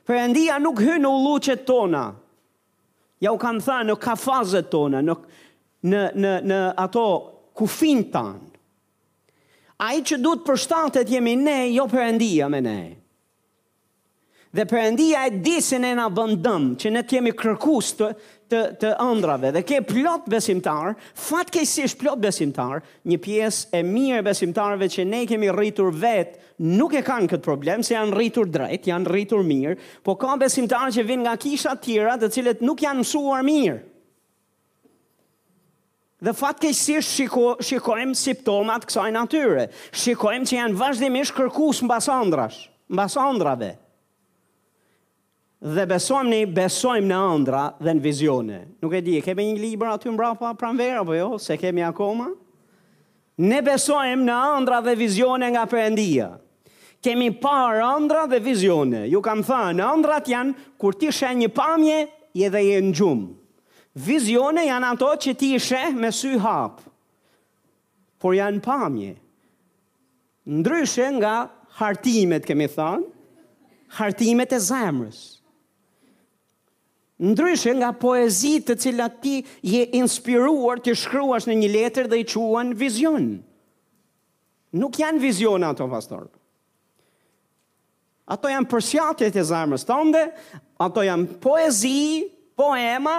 [0.10, 2.04] Përëndia nuk hynë u luqet tona,
[3.22, 5.26] ja u kam tha ka kafazet tona, nuk,
[5.82, 7.04] në, në, në ato
[7.60, 8.48] kufin tanë.
[9.80, 12.80] A i që du të përshtatet jemi ne, jo përëndia me ne.
[14.52, 18.08] Dhe përëndia e di se ne nga bëndëm, që ne t'jemi kërkus të,
[18.50, 20.96] të, të ëndrave, dhe ke plot besimtar,
[21.28, 22.82] fatkesish plot besimtar,
[23.14, 27.86] një pjesë e mirë besimtarve që ne kemi rritur vetë, nuk e kanë këtë problem,
[27.86, 32.18] se janë rritur drejt, janë rritur mirë, po ka besimtar që vinë nga kisha tjera,
[32.20, 33.78] të cilët nuk janë mësuar mirë.
[36.20, 39.70] Dhe fatkeqësisht shiko, shikojmë simptomat kësaj natyre.
[39.96, 43.70] Shikojmë që janë vazhdimisht kërkus mbas ëndrash, mbas ëndrave.
[45.60, 48.60] Dhe besojmë ne, besojmë në ëndra dhe në vizione.
[48.84, 52.28] Nuk e di, kemi një libër aty mbrapa pranverë apo jo, se kemi akoma?
[53.48, 56.34] Ne besojmë në ëndra dhe vizione nga Perëndia.
[57.04, 59.06] Kemi parë ëndra dhe vizione.
[59.12, 62.00] Ju kam thënë, ëndrat janë kur ti sheh një pamje,
[62.36, 63.30] je dhe je në gjumë.
[63.98, 66.86] Vizione janë ato që ti ishe me sy hapë,
[68.22, 69.16] por janë pamje.
[70.50, 71.34] Ndryshe nga
[71.80, 73.06] hartimet, kemi thanë,
[73.98, 75.20] hartimet e zemrës.
[77.20, 82.28] Ndryshe nga poezit të cilat ti je inspiruar të shkruash në një letër dhe i
[82.30, 83.26] quen vizion.
[84.78, 86.30] Nuk janë vizion ato, pastor.
[88.30, 90.28] Ato janë përsiatet e zemrës tënde,
[90.86, 91.96] ato janë poezi,
[92.60, 93.18] poema,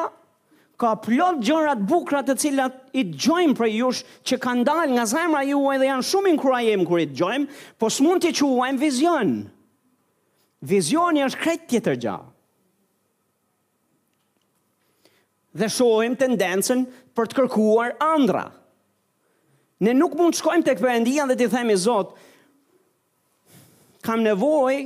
[0.80, 3.90] ka plot gjëra të bukura të cilat i dëgjojmë për ju
[4.30, 8.24] që kanë dalë nga zemra juaj dhe janë shumë inkurajim kur i dëgjojmë, po s'mund
[8.24, 9.34] të quajmë vizion.
[10.70, 12.16] Vizioni është krejt tjetër gjë.
[15.60, 16.84] Dhe shohim tendencën
[17.16, 18.46] për të kërkuar andra.
[19.82, 22.12] Ne nuk mund të shkojmë tek Perëndia dhe t'i themi Zot,
[24.04, 24.82] kam nevojë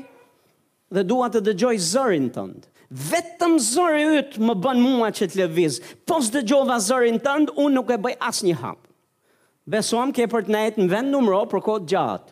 [0.94, 5.74] dhe dua të dëgjoj zërin tënd vetëm zëri ytë më bën mua që të lëviz,
[6.06, 8.88] pos dhe gjova zërin tëndë, unë nuk e bëj asë një hapë.
[9.74, 12.30] Besuam ke për të nejtë në vend numëro për kodë gjatë.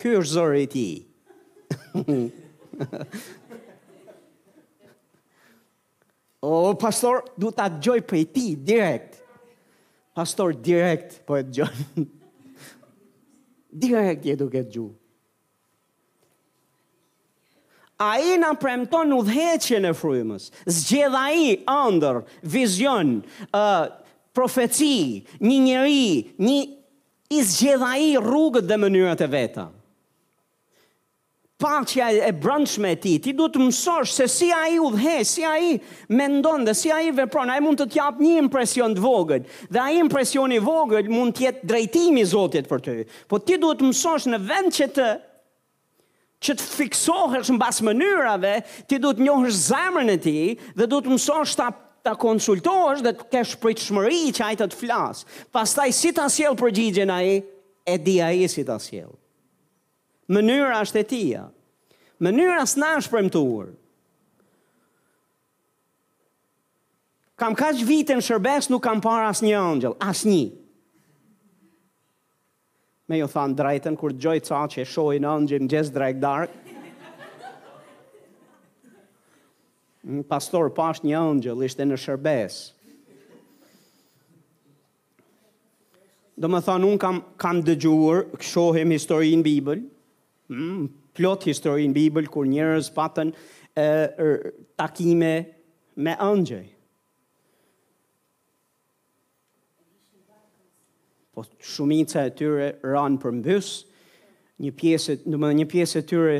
[0.00, 0.88] Ky është zëri ti.
[6.44, 9.12] o, pastor, du të atë gjoj për ti, direkt.
[10.16, 11.76] Pastor, direkt për po e të gjoj.
[13.84, 14.92] direkt jetu këtë gjoj.
[18.02, 23.20] A i në premton u dheqe në frujmës, zgjeda i andër, vizion,
[23.54, 23.92] uh,
[24.34, 26.08] profeci, një njëri,
[26.42, 26.56] një
[27.38, 29.66] i zgjeda i rrugët dhe mënyrët e veta.
[31.64, 34.88] Pacja e brëndshme e ti, ti du të mësosh se si a i u
[35.24, 35.76] si a i
[36.10, 39.46] mendon dhe si a i vepron, a i mund të tjap një impresion të vogët,
[39.70, 42.96] dhe a i impresion i vogët mund tjetë drejtimi zotit për të,
[43.30, 45.06] po ti du të mësosh në vend që të
[46.44, 48.52] që të fiksohesh në basë mënyrave,
[48.90, 50.36] ti du të njohësh zemrën e ti
[50.76, 51.70] dhe du të mësosh të
[52.04, 55.28] ta konsultohesh dhe të kesh të shmëri që ajtë të të flasë.
[55.56, 57.34] Pas taj si të asjel për a i,
[57.92, 59.10] e di a i si të asjel.
[60.32, 61.42] Mënyra është e tia.
[62.24, 63.72] Mënyra së na është urë.
[67.34, 70.44] Kam ka që vitën shërbes, nuk kam parë as një angjel, as një
[73.12, 76.20] me ju thanë drejten, kur gjoj ca që e shoj në në gjimë gjesë drejk
[76.22, 76.54] dark.
[80.04, 82.58] Mm, pastor, pash një ëngjël, ishte në shërbes.
[86.36, 89.84] Do më thanë, unë kam, kam dëgjuar, histori historinë Bibël,
[90.50, 93.30] mm, plot historinë Bibël, kur njërës patën
[93.76, 95.30] er, takime
[95.96, 96.64] me ëngjëj.
[101.34, 103.68] po shumica e tyre ranë për mbys,
[104.62, 106.34] një pjesë, në më një pjesë e tyre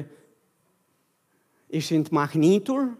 [1.74, 2.92] ishin të mahnitur,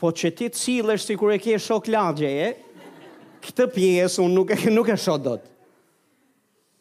[0.00, 4.36] po që ti të cilësh si kur e ke shok lagje, e, këtë pjesë unë
[4.36, 5.48] nuk e, nuk e shok do të.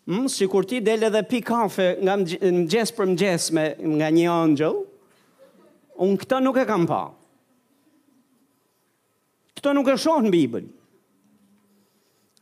[0.09, 4.25] Mm, si kur ti del edhe pi kafe nga mëgjes për mëgjes me nga një
[4.33, 4.81] angel,
[6.03, 7.01] unë këta nuk e kam pa.
[9.59, 10.67] Këta nuk e shohë në Bibën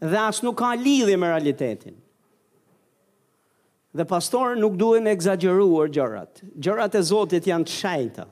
[0.04, 1.96] dhe asë nuk ka lidhje me realitetin.
[3.98, 6.44] Dhe pastor nuk duhet në exageruar gjërat.
[6.62, 8.28] Gjërat e Zotit janë të shajta,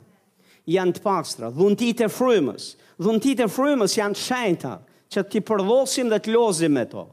[0.69, 4.75] janë të pastra, dhuntit e frymës, dhuntit e frymës janë të shajta,
[5.15, 7.03] që ti përdosim dhe të lozim me to,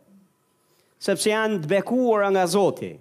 [1.05, 2.99] sepse janë të bekuar nga Zotit.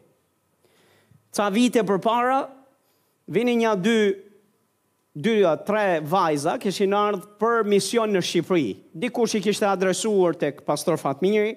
[1.32, 2.40] Ca vite për para,
[3.32, 4.00] vini një dy
[5.16, 8.70] dyja, tre vajza këshin ardhë për mision në Shqipëri.
[8.96, 11.56] Dikur që i kishtë adresuar të pastor Fatmiri,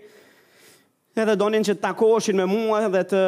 [1.14, 3.20] edhe donin që të takoshin me mua dhe të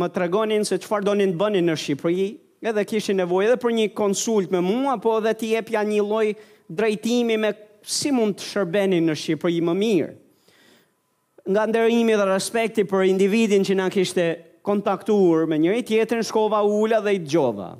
[0.00, 2.26] më tregonin se qëfar donin të bënin në Shqipëri,
[2.64, 6.26] edhe kishin nevoj edhe për një konsult me mua, po edhe t'i jepja një loj
[6.72, 7.52] drejtimi me
[7.84, 10.12] si mund të shërbenin në Shqipëri më mirë.
[11.44, 14.30] Nga ndërimi dhe respekti për individin që na kishte
[14.64, 17.74] kontaktuar me njëri tjetër në shkova ula dhe i gjova.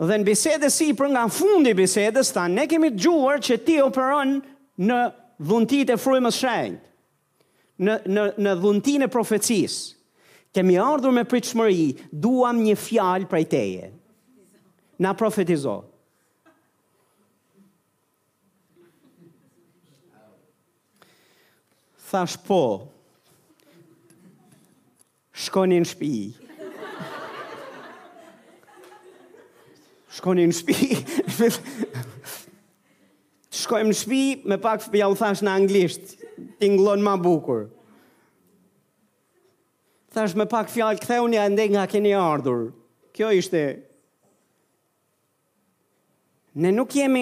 [0.00, 3.76] Dhe në bisedë si për nga fundi bisedës, ta ne kemi të gjuar që ti
[3.84, 4.38] operon
[4.82, 5.00] në
[5.50, 6.78] dhuntit e frujmës më shrejnë,
[7.86, 9.90] në, në, në dhuntin e profecisë.
[10.52, 13.90] Kemi ardhur me pritë duam një fjalë prej teje.
[15.02, 15.78] Na profetizo.
[22.10, 22.58] Thash po,
[25.46, 26.41] shkonin shpijë.
[30.18, 31.42] shkoni në shpi,
[33.62, 34.22] shkojmë në shpi,
[34.52, 36.16] me pak ja u thash në anglisht,
[36.60, 37.68] tinglon ma bukur.
[40.12, 42.66] Thash me pak fjalë, këthe unë ja ndek nga keni ardhur.
[43.16, 43.64] Kjo ishte...
[46.60, 47.20] Ne nuk jemi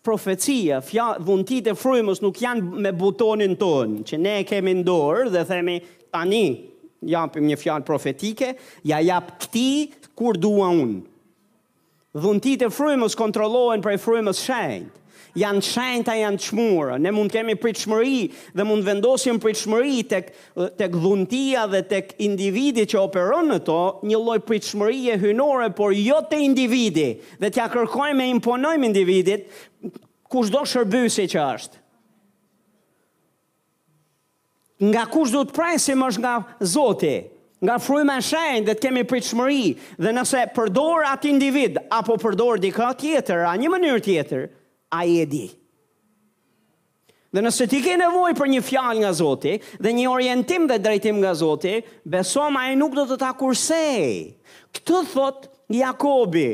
[0.00, 5.42] profecia, fjalë, dhuntit e frujmës nuk janë me butonin tonë, që ne kemi ndorë dhe
[5.50, 5.74] themi,
[6.14, 6.46] tani,
[7.04, 8.54] japim një fjalë profetike,
[8.88, 9.66] ja jap këti
[10.16, 11.02] kur dua unë
[12.14, 14.98] dhuntit e frymës kontrollohen prej frymës shenjtë.
[15.40, 16.98] Janë shenjta janë çmurë.
[17.00, 18.16] Ne mund kemi pritshmëri
[18.52, 20.26] dhe mund vendosim pritshmëri tek
[20.76, 26.18] tek dhuntia dhe tek individi që operon në to, një lloj pritshmërie hyjnore, por jo
[26.28, 27.14] te individi.
[27.40, 29.48] Dhe t'ja kërkojmë e imponojmë individit
[30.32, 31.80] kushdo shërbysi që është.
[34.84, 36.36] Nga kush do të presim është nga
[36.76, 37.16] Zoti
[37.62, 39.64] nga fryma e shenjtë dhe të kemi pritshmëri
[40.02, 44.48] dhe nëse përdor atë individ apo përdor dikë tjetër në një mënyrë tjetër,
[44.98, 45.44] ai e di.
[47.32, 51.22] Dhe nëse ti ke nevojë për një fjalë nga Zoti dhe një orientim dhe drejtim
[51.22, 54.34] nga Zoti, beso ma ai nuk do të ta kursej.
[54.76, 56.50] Këtë thot Jakobi.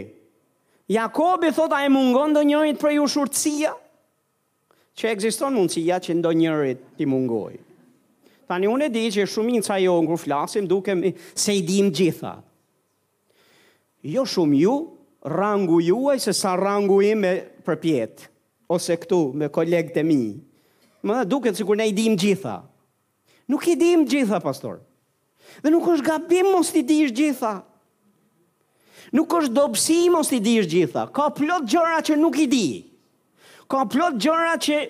[0.93, 3.73] Jakobi thot ai mungon ndonjërit për ushurtësia
[4.99, 7.59] që ekziston mundësia që ndonjërit ti mungojë.
[8.49, 11.61] Tani unë e di që shumin ca jo në kërë flasim duke me se i
[11.69, 12.31] dim gjitha.
[14.09, 14.77] Jo shumë ju,
[15.29, 17.33] rangu juaj se sa rangu i me
[17.67, 18.29] për pjetë,
[18.73, 20.21] ose këtu me kolegët e mi.
[21.05, 22.57] Më dhe duke cikur ne i dim gjitha.
[23.53, 24.81] Nuk i dim gjitha, pastor.
[25.61, 27.53] Dhe nuk është gabim mos t'i dish gjitha.
[29.13, 31.05] Nuk është dobësi mos t'i dish gjitha.
[31.17, 32.67] Ka plot gjëra që nuk i di.
[33.69, 34.81] Ka plot gjëra që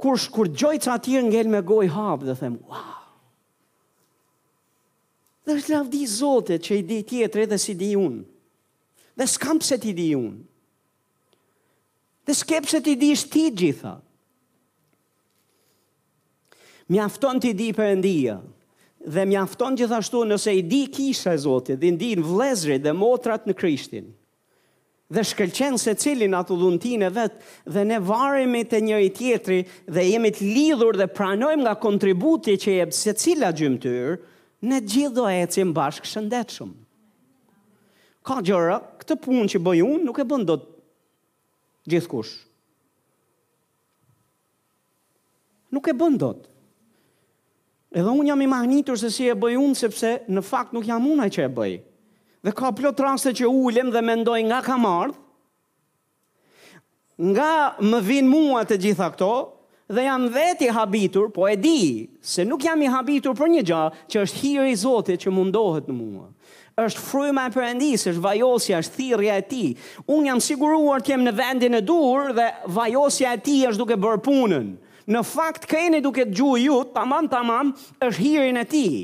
[0.00, 2.94] kur shkurgjoj që atyre ngell me goj hapë dhe them, wow.
[5.48, 8.20] Dhe është di zotet që i di tjetër edhe si di unë.
[9.18, 10.42] Dhe s'kam pëse ti di unë.
[12.28, 13.94] Dhe s'kep se ti di shti gjitha.
[16.92, 18.36] Mjafton ti di për endia.
[19.08, 23.46] Dhe mjafton gjithashtu nëse i di kisha Zotit, dhe i di në vlezri dhe motrat
[23.48, 24.10] në krishtin
[25.08, 29.60] dhe shkëlqen se cilin atë dhuntin e vetë dhe ne varemi të njëri tjetri
[29.96, 34.18] dhe jemi të lidhur dhe pranojmë nga kontributi që jebë se cila gjymëtyr,
[34.68, 36.74] ne gjithë do e cimë bashkë shëndetshëm.
[38.26, 40.76] Ka gjëra, këtë punë që bëj unë nuk e bëndë do të
[41.94, 42.34] gjithë kush.
[45.72, 46.52] Nuk e bëndë të.
[47.96, 51.08] Edhe unë jam i mahnitur se si e bëj unë, sepse në fakt nuk jam
[51.16, 51.84] unaj që e bëjë.
[52.42, 55.16] Dhe ka plot raste që ulem dhe mendoj nga kam ardhur.
[57.18, 57.52] Nga
[57.90, 59.30] më vijnë mua të gjitha këto
[59.90, 63.62] dhe jam vetë i habitur, po e di se nuk jam i habitur për një
[63.72, 63.80] gjë
[64.12, 66.28] që është hiri i Zotit që mundohet në mua
[66.78, 69.70] është fryma e Perëndis, është vajosja, është thirrja e Tij.
[70.14, 72.44] Unë jam siguruar të jem në vendin e dur dhe
[72.76, 74.68] vajosja e Tij është duke bërë punën.
[75.10, 78.94] Në fakt keni duke dëgjuar ju, tamam tamam, është hirin e Tij.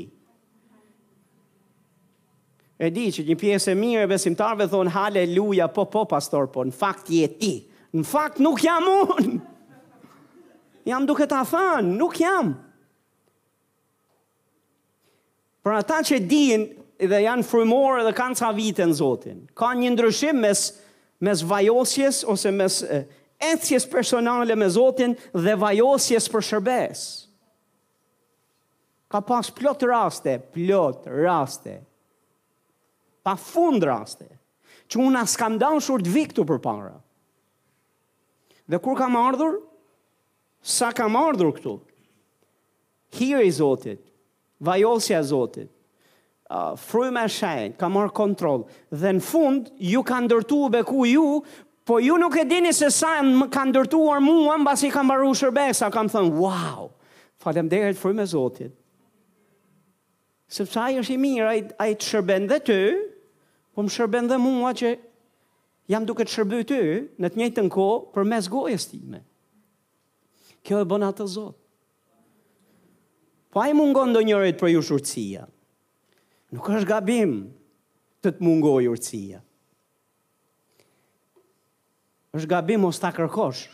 [2.75, 6.65] E di që një pjesë e mirë e besimtarve thonë haleluja, po po pastor, po
[6.67, 7.53] në fakt je ti.
[7.95, 9.37] Në fakt nuk jam unë.
[10.91, 12.49] Jam duke ta thënë, nuk jam.
[15.65, 16.67] Por ata që din
[17.01, 20.61] dhe janë frymorë dhe kanë ca vite në Zotin, kanë një ndryshim mes
[21.25, 22.77] mes vajosjes ose mes
[23.49, 27.01] ecjes personale me Zotin dhe vajosjes për shërbes.
[29.09, 31.79] Ka pas plot raste, plot raste,
[33.25, 34.27] pa fund raste,
[34.89, 36.93] që unë as kam në shurë të vikë për para.
[38.69, 39.59] Dhe kur kam ardhur,
[40.65, 41.73] sa kam ardhur këtu,
[43.17, 43.99] hirë i Zotit,
[44.65, 45.71] vajosja Zotit,
[46.51, 51.25] uh, me shajnë, kam marë kontrol, dhe në fund, ju ka ndërtu u beku ju,
[51.85, 55.33] po ju nuk e dini se sa më ka ndërtuar mua, në basi kam baru
[55.37, 56.91] shërbes, sa kam thënë, wow,
[57.45, 58.73] falem fru me Zotit,
[60.49, 62.81] sepse ai është i mirë, ai i të shërben dhe ty,
[63.75, 64.93] po më shërben dhe mua që
[65.91, 66.77] jam duke të shërbëj ty
[67.21, 69.19] në të njëjtën kohë përmes gojës time.
[70.65, 71.59] Kjo e bën atë Zot.
[73.53, 75.43] Po ai mungon njërit për ju shurtësia.
[76.55, 77.35] Nuk është gabim
[78.23, 79.39] të të mungojë urtësia.
[82.35, 83.67] Është gabim mos ta kërkosh.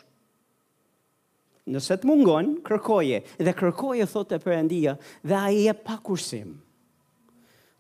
[1.72, 4.98] Nëse të mungon, kërkoje, dhe kërkoje thotë Perëndia,
[5.30, 6.58] dhe ai e pa kursim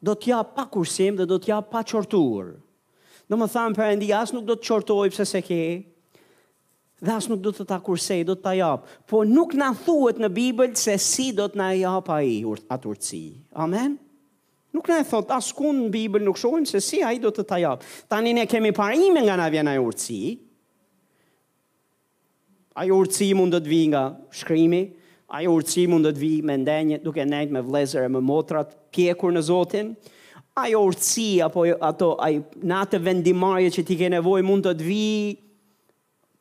[0.01, 2.57] do t'ja pa kursim dhe do t'ja pa qortur.
[3.31, 5.59] Në më thamë përëndi, asë nuk do të qortoj pëse se ke,
[7.01, 8.89] dhe asë nuk do të ta kursej, do t'ta japë.
[9.07, 12.33] Po nuk në thuet në Bibël se si do t'na japë a i
[12.75, 13.25] atë urtësi.
[13.63, 13.95] Amen?
[14.75, 17.29] Nuk në e thot, asë kun në Bibël nuk shohim se si a i do
[17.31, 17.85] të ta japë.
[18.11, 20.21] Tani ne kemi parime nga na vjena e urtësi.
[22.75, 24.03] A i urtësi mund të t'vi nga
[24.41, 24.83] shkrimi,
[25.31, 28.75] a i urtësi mund të t'vi me ndenjë, duke nejtë me vlezër e me motrat,
[28.91, 29.93] pjekur në Zotin,
[30.59, 32.37] ajo urtësi apo ato ai
[32.67, 35.03] natë vendimarrje që ti ke nevojë mund të të vi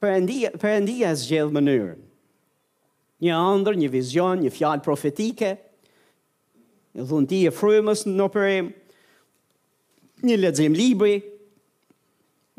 [0.01, 1.87] perëndia perëndia e zgjell mënyrën.
[1.87, 2.09] mënyrë.
[3.25, 5.51] Një ëndër, një vizion, një fjalë profetike,
[6.97, 8.71] një dhunti e frymës në operim,
[10.27, 11.17] një lexim libri,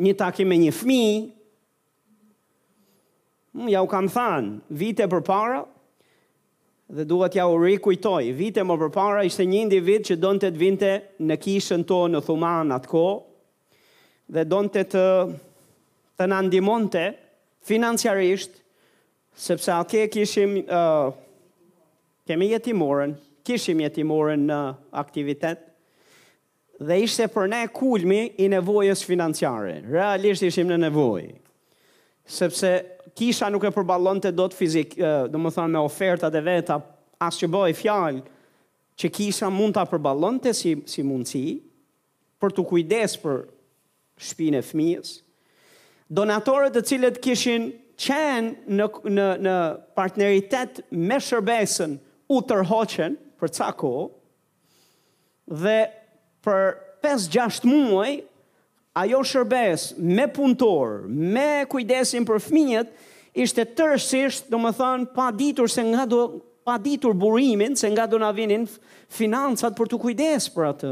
[0.05, 1.21] një takim me një fëmijë.
[3.73, 5.65] Ja u kam thënë, vite për para,
[6.91, 8.31] dhe duhet t'ja u rikujtoj.
[8.35, 10.89] Vite më përpara ishte një individ që donte të vinte
[11.23, 13.05] në kishën to në Thuman atë
[14.35, 15.05] dhe donte të
[16.19, 17.05] të na ndihmonte
[17.65, 18.51] financiarisht
[19.41, 21.09] sepse atje kishim uh,
[22.27, 23.15] kemi jetimorën,
[23.47, 24.59] kishim jetimorën në
[25.01, 25.63] aktivitet
[26.81, 29.79] dhe ishte për ne kulmi i nevojës financiare.
[29.91, 31.31] Realisht ishim në nevojë
[32.31, 32.71] sepse
[33.15, 34.95] kisha nuk e përballon të do të fizik,
[35.31, 36.77] do më thonë me ofertat e veta,
[37.21, 38.23] asë që bëj fjalë,
[39.01, 41.43] që kisha mund të përballon të si, si mundësi,
[42.41, 43.41] për të kujdes për
[44.27, 45.11] shpinë e fëmijës,
[46.11, 47.69] donatorët të cilët kishin
[48.01, 49.55] qenë në, në, në
[49.97, 51.95] partneritet me shërbesën
[52.33, 53.93] u tërhoqen për cako,
[55.61, 55.77] dhe
[56.45, 56.67] për
[57.03, 58.11] 5-6 muaj
[58.95, 62.89] ajo shërbes me punëtor, me kujdesin për fminjet,
[63.39, 66.23] ishte tërësisht, do më thënë, pa ditur se nga do
[66.67, 68.67] pa ditur burimin, se nga do na vinin
[69.11, 70.91] financat për të kujdes për atë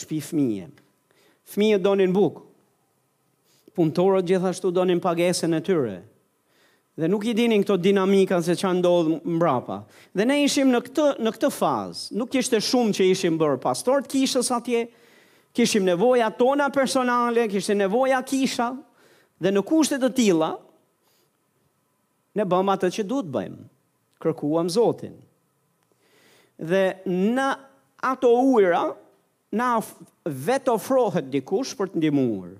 [0.00, 0.68] shpi fmije.
[1.52, 2.38] Fmije donin buk,
[3.76, 5.98] punëtorët gjithashtu donin pagesen e tyre,
[6.96, 9.78] dhe nuk i dinin këto dinamika se që ndodhë mbrapa.
[10.16, 14.00] Dhe ne ishim në këtë, në këtë fazë, nuk ishte shumë që ishim bërë të
[14.14, 14.86] kishës atje,
[15.54, 18.72] kishim nevoja tona personale, kishim nevoja kisha,
[19.42, 20.52] dhe në kushtet të tila,
[22.38, 23.60] ne bëm atë që du të bëjmë,
[24.22, 25.14] kërkuam Zotin.
[26.62, 27.48] Dhe në
[28.06, 28.84] ato ujra,
[29.52, 29.68] na
[30.24, 32.54] vetë ofrohet dikush për të ndimur.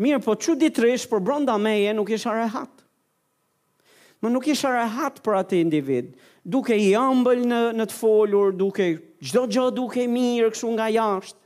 [0.00, 2.70] Mirë, po që ditërish, për bronda meje nuk isha rehat.
[4.22, 8.88] Më nuk isha rehat për atë individ, duke i ambël në, në të folur, duke
[9.20, 11.44] gjdo gjë duke mirë, këshu nga jashtë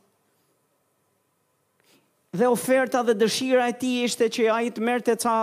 [2.32, 5.36] dhe oferta dhe dëshira e ti ishte që a i të mërë të ca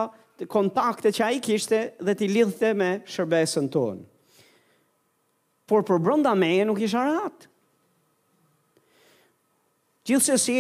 [0.54, 4.02] kontakte që a i kishte dhe ti lidhte me shërbesën tonë.
[5.70, 7.44] Por për brënda meje nuk isha ratë.
[10.10, 10.56] Gjithse si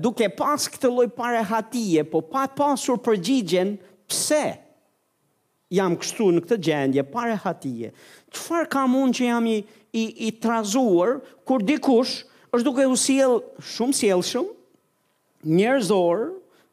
[0.00, 3.74] duke pas këtë loj pare hatije, po pa pasur përgjigjen
[4.08, 4.42] pse
[5.76, 7.90] jam kështu në këtë gjendje, pare hatije.
[8.32, 9.58] Qëfar kam unë që jam i,
[10.00, 12.22] i, i trazuar, kur dikush
[12.54, 13.36] është duke u sjell
[13.74, 14.56] shumë siel shumë,
[15.46, 16.24] njerëzor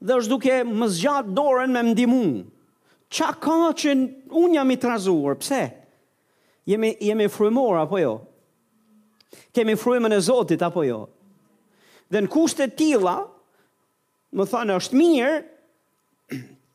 [0.02, 2.24] dhe është duke më zgjatë dorën me mdimu.
[3.08, 3.94] Qa ka që
[4.36, 5.62] unë jam i trazuar, pse?
[6.68, 8.16] Jemi, jemi frumor, apo jo?
[9.56, 11.06] Kemi frumën e Zotit, apo jo?
[12.12, 13.22] Dhe në kushtet tila,
[14.36, 15.38] më thënë, është mirë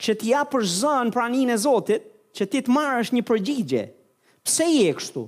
[0.03, 3.83] që t'ja për zënë pranin e Zotit, që ti të marrë është një përgjigje.
[4.45, 5.25] Pse i e kështu?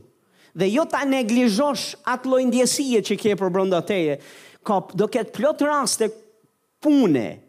[0.57, 4.17] Dhe jo ta neglizhosh atë lojndjesie që ke për brënda teje,
[4.65, 6.09] ka do ketë plot raste
[6.85, 7.41] pune,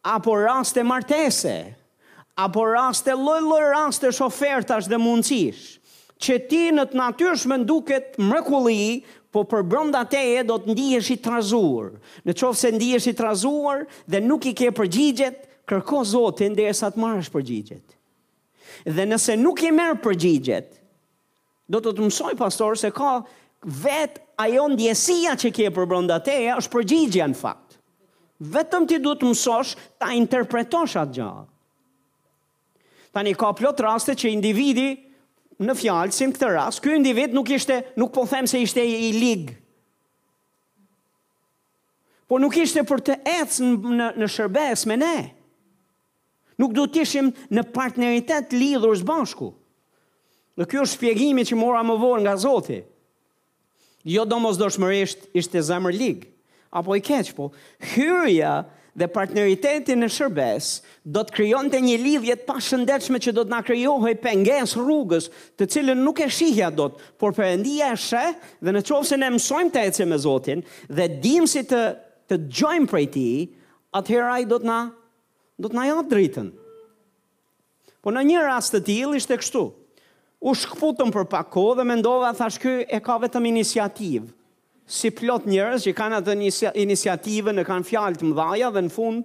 [0.00, 1.74] apo raste martese,
[2.38, 5.64] apo raste lojloj raste shofertash dhe mundësish,
[6.22, 9.00] që ti në të natyrshme nduket mrekulli,
[9.32, 11.94] po për brënda teje do të ndihesh i trazuar.
[12.28, 15.38] Në qovë se ndihesh i trazuar dhe nuk i ke përgjigjet,
[15.70, 17.96] kërko zotin dhe e sa të marrësh përgjigjet.
[18.92, 20.68] Dhe nëse nuk i merë përgjigjet,
[21.72, 23.14] do të të mësoj pastor se ka
[23.64, 27.71] vetë ajo ndjesia që ke për brënda teje është përgjigja në fakt
[28.50, 31.30] vetëm ti duhet të mësosh ta interpretosh atë gjë.
[33.12, 34.86] Tani ka plot raste që individi
[35.62, 38.82] në fjalë, si në këtë rast, ky individ nuk ishte, nuk po them se ishte
[38.88, 39.52] i lig.
[42.32, 45.14] Por nuk ishte për të ecën në në shërbes me ne.
[46.60, 49.52] Nuk do të ishim në partneritet lidhur së bashku.
[50.56, 52.80] Në ky është shpjegimi që mora më vonë nga Zoti.
[54.10, 56.26] Jo domosdoshmërisht ishte zemër lig
[56.72, 57.50] apo i keq, po
[57.92, 58.62] hyrja
[58.96, 60.70] dhe partneriteti në shërbes
[61.14, 65.30] do të krijon të një lidhje të pashëndetshme që do të na krijohej penges rrugës,
[65.56, 69.30] të cilën nuk e shihja dot, por Perëndia e sheh dhe në qoftë se ne
[69.36, 71.82] mësojmë të ecim me Zotin dhe dimë si të
[72.30, 73.40] të dëgjojmë prej tij,
[73.98, 74.76] atëherë ai do të na
[75.62, 76.46] do të na jap dritën.
[78.02, 79.62] Po në një rast të tillë ishte kështu.
[80.42, 84.30] U shkputëm për pako kohë dhe mendova thash ky e ka vetëm iniciativë
[84.88, 86.34] si plot njerëz që kanë atë
[86.82, 89.24] iniciativë, në kanë fjalë të mëdha dhe në fund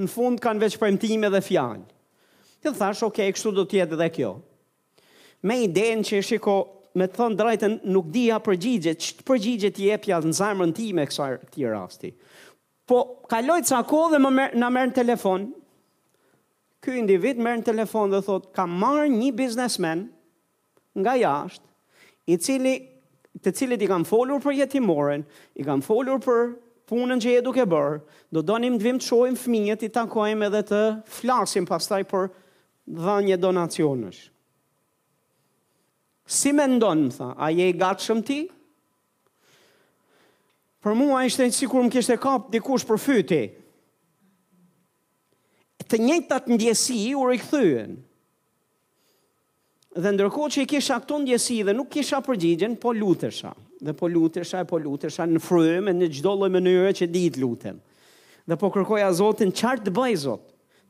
[0.00, 1.84] në fund kanë veç premtime dhe fjalë.
[2.62, 4.32] Ti thash, "Ok, kështu do të jetë edhe kjo."
[5.48, 6.54] Me idenë që shiko
[6.98, 10.92] me të thonë drejten nuk dija përgjigje, që të përgjigje të je në zarmën ti
[10.94, 12.10] me kësar të rasti.
[12.86, 15.52] Po, ka lojtë sa kohë dhe më mer, në mërë në telefon,
[16.82, 20.08] këj individ merr në telefon dhe thotë, ka marr një biznesmen
[20.96, 21.68] nga jashtë,
[22.26, 22.74] i cili
[23.44, 25.24] të cilët i kam folur për jetimoren,
[25.56, 26.50] i kam folur për
[26.90, 28.00] punën që e duke bërë,
[28.34, 30.80] do donim të vim të shojmë fëmijët, i takojmë edhe të
[31.20, 32.28] flasim pastaj për
[32.98, 34.24] dhanje donacionesh.
[36.30, 38.40] Si me ndonë, më tha, a je i gatshëm ti?
[40.80, 43.40] Për mua ishte si kur më kishte kapë dikush për fyti.
[45.90, 47.96] Të njëtë atë ndjesi u rikëthyën.
[49.98, 53.50] Dhe ndërkohë që i kisha këto ndjesi dhe nuk kisha përgjigjen, po lutesha.
[53.82, 57.80] Dhe po lutesha, po lutesha në frymë e në çdo lloj mënyre që ditë lutem.
[58.46, 60.44] Dhe po kërkoja Zotin çfarë të bëj Zot?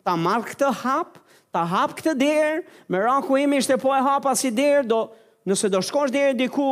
[0.05, 1.17] Ta marr këtë hap,
[1.49, 2.61] ta hap këtë derë,
[2.93, 5.01] me raku im ishte po e hapa si derë, do
[5.49, 6.69] nëse do shkosh deri diku,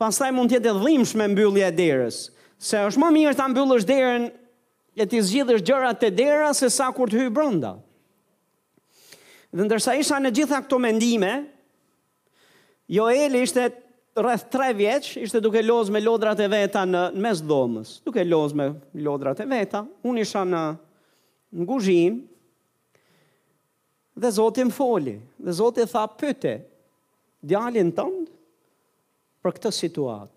[0.00, 2.22] pastaj mund të jetë dhimbshme mbyllja e derës,
[2.56, 4.30] se është më mirë ta mbyllësh derën
[4.96, 7.76] e ti zgjidhësh gjërat te dera sa kur të hyj brenda.
[9.54, 11.28] Dhe ndërsa isha në gjitha këto mendime,
[12.90, 13.68] Joeli ishte
[14.18, 17.92] rreth 3 vjeç, ishte duke lozë me lodrat e veta në mes dhomës.
[18.04, 18.66] Duke lozë me
[19.06, 19.80] lodrat e veta,
[20.10, 20.64] unë isha në
[21.54, 22.20] në kuzhinë
[24.24, 25.14] dhe Zoti më foli.
[25.38, 26.54] Dhe Zoti tha pyete
[27.46, 28.26] djalin tënd
[29.44, 30.33] për këtë situatë.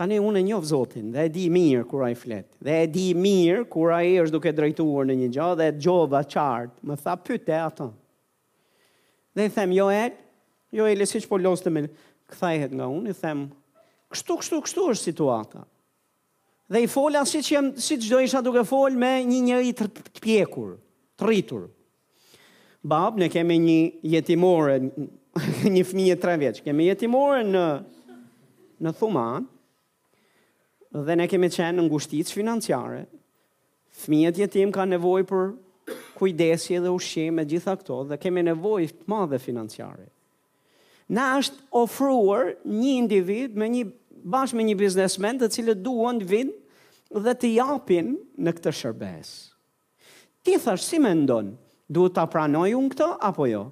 [0.00, 2.46] Tani unë e njoh Zotin dhe e di mirë kur ai flet.
[2.64, 6.22] Dhe e di mirë kur ai është duke drejtuar në një gjë dhe e djova
[6.32, 7.88] qartë, më tha pyte atë.
[9.36, 10.06] Dhe i them jo e,
[10.72, 11.84] jo e lësh po los të
[12.30, 13.44] Kthehet nga unë i them,
[14.14, 15.66] "Kështu, kështu, kështu është situata."
[16.70, 19.90] Dhe i fola siç jam, si çdo isha duke fol me një njeri të
[20.22, 20.78] pjekur,
[21.18, 21.66] të rritur.
[22.88, 23.80] Bab, ne kemi një
[24.16, 24.80] jetimore,
[25.74, 26.62] një fëmijë 3 vjeç.
[26.64, 27.68] Kemë jetimore në
[28.80, 29.44] në Thuman
[30.90, 33.04] dhe ne kemi qenë në ngushticë financiare,
[34.02, 35.52] fëmijët jetim ka nevoj për
[36.18, 40.08] kujdesje dhe ushqim e gjitha këto, dhe kemi nevoj të madhe financiare.
[41.10, 43.84] Na është ofruar një individ me një
[44.30, 49.30] bashkë me një biznesmen të cilët duon të vinë dhe të japin në këtë shërbes.
[50.46, 51.54] Ti thashtë, si me ndonë,
[51.90, 53.64] duhet të apranoj unë këto, apo jo?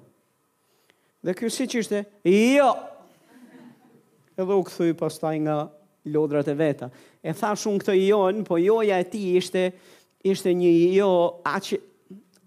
[1.25, 2.69] Dhe kjo si qishte, jo!
[4.39, 5.57] Edhe u këthuj pas taj nga
[6.09, 6.89] lodrat e veta
[7.21, 9.63] e tha shumë këtë ion, po joja e ti ishte,
[10.25, 11.09] ishte një jo
[11.47, 11.79] aqe,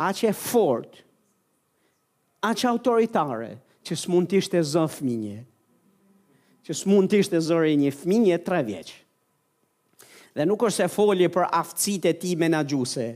[0.00, 1.02] aqe fort,
[2.48, 5.40] aqe autoritare, që s'mund ishte zë fminje,
[6.64, 9.00] që s'mund ishte zëri një fminje tre vjeqë.
[10.38, 13.08] Dhe nuk është se folje për aftësit e ti menagjuse.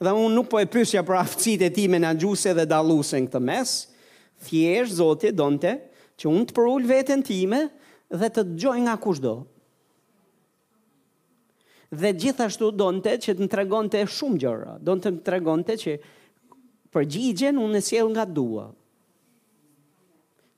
[0.00, 3.42] Dhe unë nuk po e pysja për aftësit e ti menagjuse dhe daluse në këtë
[3.46, 3.74] mes,
[4.48, 5.76] thjesht, zote, donte,
[6.18, 7.66] që unë të përull vetën time,
[8.10, 9.34] dhe të dëgjoj nga kushdo.
[9.34, 9.46] do.
[11.90, 15.22] Dhe gjithashtu do në që të në tregonte e shumë gjëra, do në te në
[15.26, 15.94] tregonte që
[16.94, 18.68] përgjigjen unë nësiel nga dua.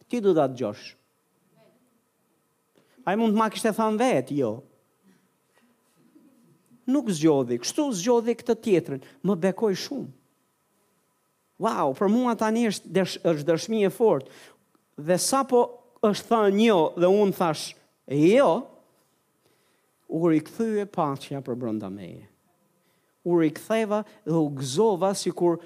[0.08, 0.72] Ti du da të
[3.04, 4.62] Ai A i mund ma kishte e thamë vetë, jo.
[6.86, 10.08] Nuk zgjodhi, kështu zgjodhi këtë tjetërën, më bekoj shumë.
[11.58, 14.30] Wow, për mua tani është është dërshmi e fortë.
[14.96, 17.68] dhe sa po është tha njo dhe unë thash
[18.18, 18.48] jo,
[20.12, 22.26] u rikëthyve pachja për brënda meje.
[23.22, 25.60] U këtheva dhe u gëzova si kur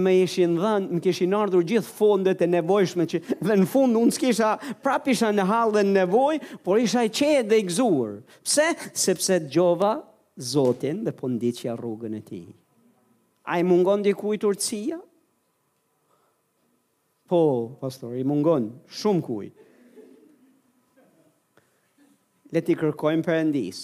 [0.00, 4.14] me ishin dhenë, më kishin ardhur gjithë fondet e nevojshme që dhe në fund unë
[4.16, 8.14] s'kisha prapisha në halë dhe në nevoj, por isha i qe dhe i gëzuar.
[8.40, 8.70] Pse?
[9.04, 9.90] Sepse gjova
[10.54, 11.28] zotin dhe po
[11.66, 12.40] ja rrugën e ti.
[13.44, 14.96] A i mungon di të urtësia?
[17.28, 17.42] Po,
[17.80, 19.60] pastor, i mungon shumë kujtë
[22.54, 23.78] le ti kërkojmë përëndis.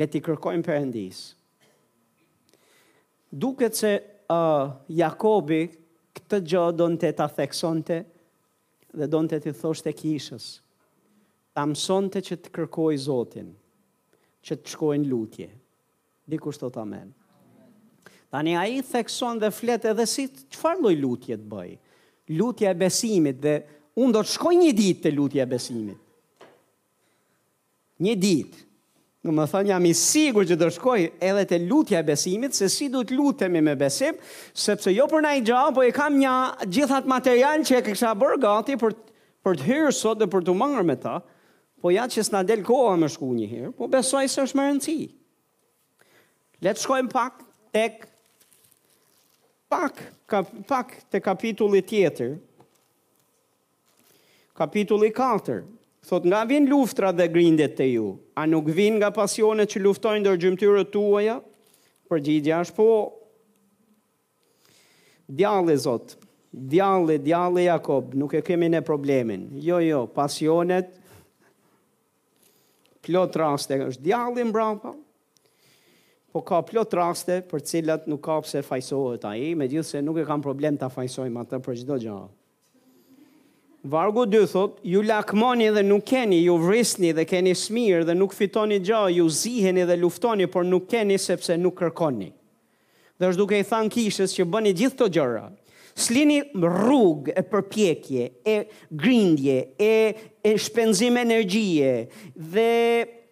[0.00, 1.18] Le ti kërkojmë përëndis.
[3.38, 3.92] Duket se
[4.32, 5.60] uh, Jakobi
[6.18, 8.00] këtë gjë do në të të theksonte
[8.98, 10.48] dhe do në të të thosht e kishës.
[11.54, 13.52] Ta mëson të që të kërkoj Zotin,
[14.42, 15.46] që të shkojnë lutje.
[16.30, 17.08] Dikus të të amen.
[18.30, 21.72] Ta një a i thekson dhe flet edhe si të që farloj lutje të bëj.
[22.40, 23.56] Lutje e besimit dhe
[24.02, 26.06] unë do të shkoj një ditë të lutje e besimit
[28.04, 28.66] një ditë,
[29.20, 32.70] Në më thënë jam i sigur që do shkoj edhe të lutja e besimit, se
[32.72, 34.14] si du të lutemi me besim,
[34.56, 36.32] sepse jo për na i gjahë, po e kam një
[36.72, 38.94] gjithat material që e kësha bërë gati për,
[39.44, 41.18] për të hyrë sot dhe për të mangër me ta,
[41.84, 44.64] po ja që s'na del koha më shku një herë, po besoj se është më
[44.70, 44.96] rëndësi.
[46.70, 47.44] Letë shkojmë pak
[47.76, 48.06] tek,
[49.68, 50.00] pak,
[50.72, 52.38] pak të kapitulli tjetër,
[54.64, 55.60] kapitulli 4,
[56.06, 58.06] Thot, nga vin luftra dhe grindet të ju,
[58.40, 61.34] a nuk vin nga pasionet që luftojnë dhe gjymëtyrët tuaja?
[62.10, 62.86] Përgjidja është po,
[65.38, 66.14] djallë zot,
[66.72, 69.44] djallë, djallë Jakob, nuk e kemi ne problemin.
[69.62, 70.96] Jo, jo, pasionet,
[73.06, 74.94] plot raste, është djallë më brapa,
[76.32, 80.02] po ka plot raste për cilat nuk ka pse fajsohet a i, me gjithë se
[80.06, 82.28] nuk e kam problem të fajsojmë atë për gjithë do gjallë.
[83.82, 88.34] Vargu dy thot, ju lakmoni dhe nuk keni, ju vrisni dhe keni smirë dhe nuk
[88.36, 92.28] fitoni gjo, ju ziheni dhe luftoni, por nuk keni sepse nuk kërkoni.
[93.16, 95.46] Dhe është duke i than kishës që bëni gjithë të gjëra,
[96.00, 98.58] slini rrugë e përpjekje, e
[99.00, 99.92] grindje, e,
[100.44, 101.94] e shpenzim energjie,
[102.36, 102.68] dhe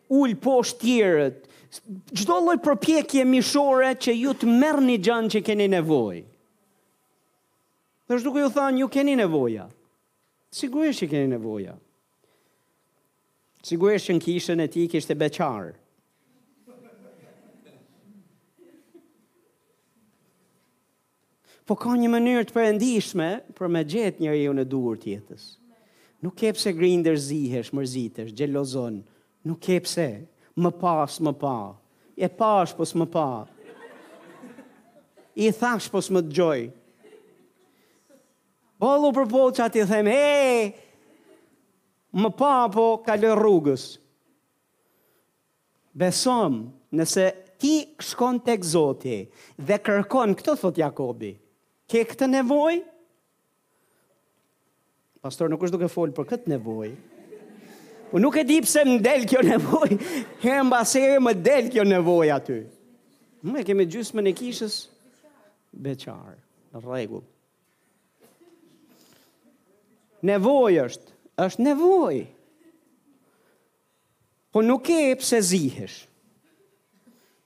[0.08, 1.40] ullë poshtë tjërët,
[2.22, 6.24] gjdo loj përpjekje mishore që ju të mërë një gjanë që keni nevojë.
[8.08, 9.68] Dhe është duke ju than, ju keni nevoja.
[10.50, 11.74] Sigurisht që keni nevoja.
[13.64, 15.74] Sigurisht që në kishën e ti kishte beqarë.
[21.68, 23.26] Po ka një mënyrë të përëndishme
[23.58, 25.50] për me gjetë njëri ju në duhur tjetës.
[26.24, 29.02] Nuk kepse grinder zihesh, mërzitesh, gjelozon.
[29.46, 30.06] Nuk kepse
[30.64, 31.58] më pas, më pa.
[32.16, 33.28] E pas, pos më pa.
[35.38, 36.70] I thash, pos më të gjojë.
[38.82, 40.70] Bëllu për po që ati them, e,
[42.22, 43.86] më pa po kalë rrugës.
[45.98, 46.60] Besom,
[46.94, 47.24] nëse
[47.58, 47.72] ti
[48.10, 49.16] shkon të egzoti
[49.66, 51.32] dhe kërkon, këtë thot Jakobi,
[51.90, 52.76] ke këtë nevoj?
[55.26, 56.92] Pastor, nuk është duke folë për këtë nevoj.
[58.08, 61.82] Po nuk e di pse më del kjo nevoj, e mbase e më del kjo
[61.84, 62.60] nevoj aty.
[63.42, 64.78] Më e kemi gjysë më në kishës?
[65.88, 66.38] Beqar,
[66.78, 67.26] regullë
[70.26, 71.12] nevoj është,
[71.44, 72.16] është nevoj.
[74.52, 75.96] Po nuk e pse zihesh.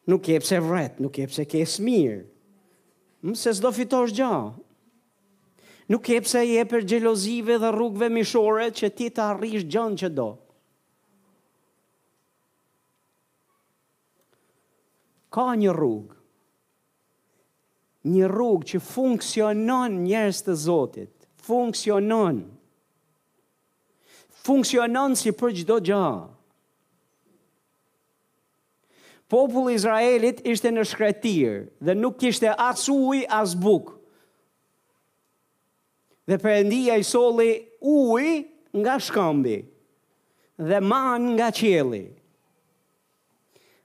[0.09, 2.21] Nuk e pse vret, nuk e pse ke smirë.
[3.23, 4.39] Mëse s'do fitosh gjë.
[5.93, 10.11] Nuk e pse e për gjelozive dhe rrugve mishore që ti të arrish gjën që
[10.17, 10.29] do.
[15.33, 16.19] Ka një rrugë.
[18.13, 21.39] Një rrugë që funksionon njerëz të Zotit, funksionon.
[21.47, 22.43] Funksionon
[24.47, 26.05] funksionon si për gjdo gja.
[29.33, 33.95] Populi Izraelit ishte në shkretirë dhe nuk kishte as uj, as buk.
[36.29, 38.49] Dhe për i soli uj
[38.83, 39.63] nga shkambi
[40.63, 42.05] dhe man nga qeli.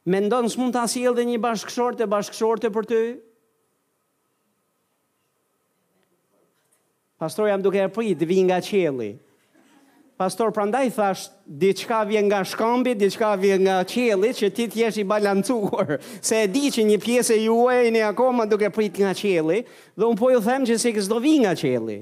[0.08, 2.99] Mendon ndonë së mund të asil dhe një bashkëshorte, bashkëshorte për të?
[7.20, 9.10] Pastor, jam duke e pritë, vi nga qeli.
[9.18, 9.26] Dhe
[10.18, 14.97] Pastor, pra ndaj thash, diçka vjen nga shkambi, diçka vjen nga qeli, që ti t'jesht
[14.97, 18.97] i balancuar, se e di që një piesë e ju e një akoma duke prit
[18.97, 19.59] nga qeli,
[19.93, 21.99] dhe unë po ju them që si kështë do vi nga qeli.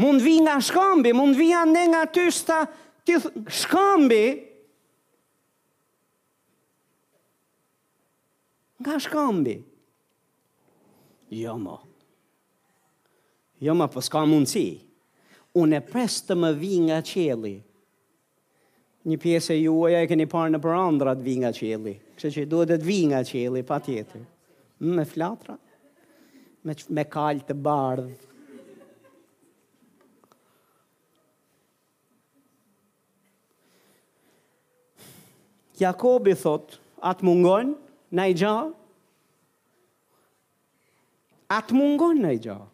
[0.00, 2.62] Mund vi nga shkambi, mund vi ande nga ty shta
[3.04, 3.20] të
[3.60, 4.22] shkambi,
[8.84, 9.58] nga shkambi.
[11.28, 11.76] Jo, mo.
[13.60, 14.64] Jo, ma, për po s'ka mundësi.
[14.64, 14.83] Jo,
[15.62, 17.54] unë e presë të më vi nga qeli.
[19.06, 21.92] Një pjesë e juaja e keni parë në përandra të vi nga qeli.
[22.18, 24.24] Kështë që duhet të vi nga qeli, pa tjetër.
[24.80, 25.56] Hm, me flatra,
[26.66, 28.20] me, me kallë të bardhë.
[35.74, 37.72] Jakobi thot, atë mungon,
[38.14, 38.68] në i gjahë,
[41.56, 42.70] atë mungon në i gjahë.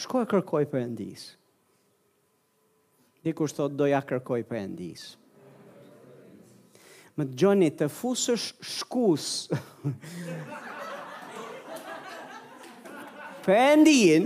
[0.00, 1.22] Shko e kërkoj për endis.
[3.26, 5.02] Dikur thot doja kërkoj për endis.
[7.18, 9.24] Më të gjoni të fusësh shkus.
[13.44, 14.24] për endin.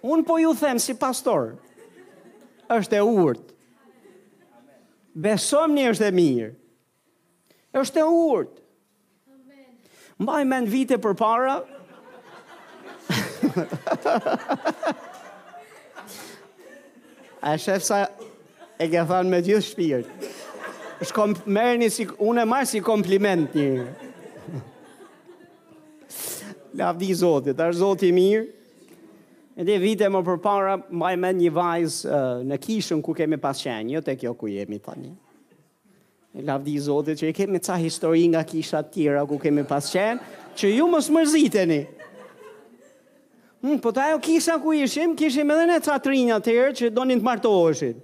[0.00, 1.42] Unë po ju them si pastor.
[2.78, 3.50] është e urt.
[5.26, 6.52] Besom një është e mirë.
[7.82, 8.52] është e urt.
[10.22, 10.62] Mbaj me në vite për para.
[10.62, 11.56] Mbaj me në vite për para.
[17.44, 18.06] A shef sa
[18.78, 20.06] e ke me gjithë shpirt.
[21.02, 23.86] Shkomp, merë si, unë e marë si kompliment një.
[26.80, 28.46] Lavdi Zotit, ar Zotit mirë.
[29.52, 32.08] E dhe vite më përpara, mbaj me një vajzë
[32.48, 35.10] në kishën ku kemi pas qenë, jo të kjo ku jemi tani.
[36.32, 40.56] E lavdi Zotit që i kemi ca histori nga kisha tjera ku kemi pas qenë,
[40.56, 41.80] që ju më smërziteni.
[43.64, 46.88] Mm, po ta o kisa ku ishim, kishim edhe ne ca trinja të herë që
[46.94, 47.94] donin të martoheshin.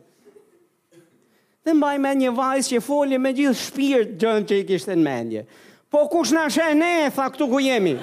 [1.66, 5.02] Dhe mbaj me një vajzë që foli me gjithë shpirë gjënë që i kishtë në
[5.08, 5.42] mendje.
[5.90, 7.94] Po kush në ashe ne, tha këtu ku jemi.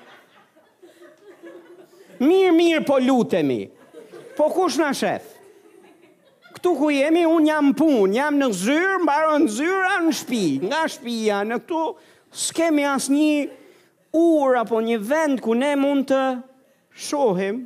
[2.28, 3.62] Mirë, mirë, po lutemi.
[4.36, 5.24] Po kush në shëf?
[6.58, 11.40] Këtu ku jemi, unë jam punë, jam në zyrë, mbaron zyra në shpi, nga shpia,
[11.48, 11.82] në këtu,
[12.44, 13.30] s'kemi asë një
[14.14, 16.20] ur apo një vend ku ne mund të
[17.04, 17.64] shohim.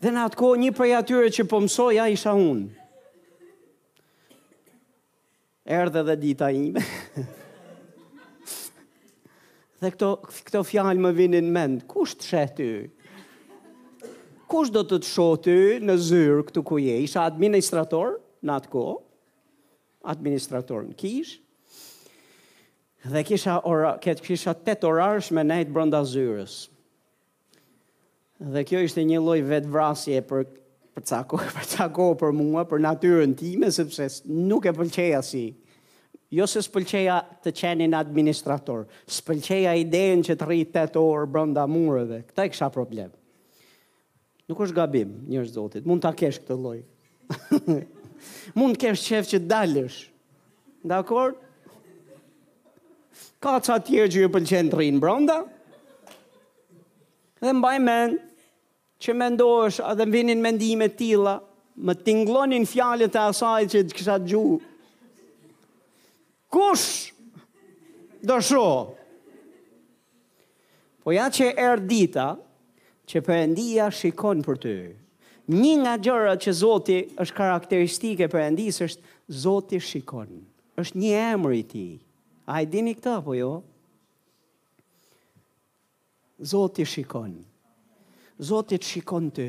[0.00, 2.68] Dhe në atë kohë një prej atyre që po mësoja isha unë.
[5.74, 6.82] Erdhe dhe dita ime.
[9.80, 10.10] dhe këto,
[10.44, 12.74] këto fjalë më vinin mend, kush të shetë ty?
[14.52, 17.00] Kush do të të shohë ty në zyrë këtu ku je?
[17.08, 19.00] Isha administrator në atë kohë,
[20.12, 21.40] administrator në kishë,
[23.04, 26.70] Dhe kisha ora, këtë kisha 8 orarsh me nejt brenda zyrës.
[28.40, 30.46] Dhe kjo ishte një lloj vetvrasje për
[30.94, 35.44] për çako, për çako për mua, për natyrën time, sepse nuk e pëlqeja si
[36.34, 42.22] Jo se s'pëlqeja të qenin administrator, s'pëlqeja idejnë që të rritë 8 orë brënda mureve.
[42.30, 43.12] Këta i kësha problem.
[44.50, 45.86] Nuk është gabim, njërë zotit.
[45.86, 46.80] Mund të akesh këtë loj.
[48.58, 50.00] Mund të kesh qef që dalësh.
[50.82, 50.98] Dhe
[53.44, 55.34] ka që tjerë që ju pëlqen të rinë bronda,
[57.44, 58.14] dhe mbaj men,
[59.04, 61.34] që me ndosh, edhe vinin mendime tila,
[61.84, 64.60] më tinglonin fjallet e asaj që të kësa të gjuhë,
[66.54, 66.90] kush
[68.24, 68.64] do sho?
[71.04, 72.28] Po ja që erë dita,
[73.04, 74.76] që përëndia shikon për ty,
[75.52, 80.38] një nga gjërat që Zoti është karakteristike për endisë, është Zoti shikon.
[80.80, 81.90] është një emër i tij.
[82.46, 83.54] A i dini këta, po jo?
[86.44, 87.32] Zotë i shikon.
[88.44, 89.46] Zotë i shikon të.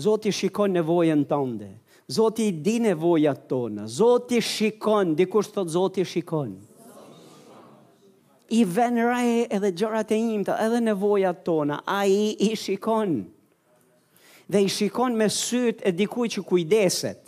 [0.00, 1.68] Zotë i shikon nevojën tënde.
[2.12, 3.84] Zotë i di nevojat tonë.
[3.98, 5.12] Zotë i shikon.
[5.18, 6.54] Dikush të Zotë i shikon.
[8.60, 11.82] I venëraje edhe gjërat e imta, edhe nevojat tona.
[11.88, 13.18] A i i shikon.
[14.52, 17.21] Dhe i shikon me sytë e dikuj që kujdeset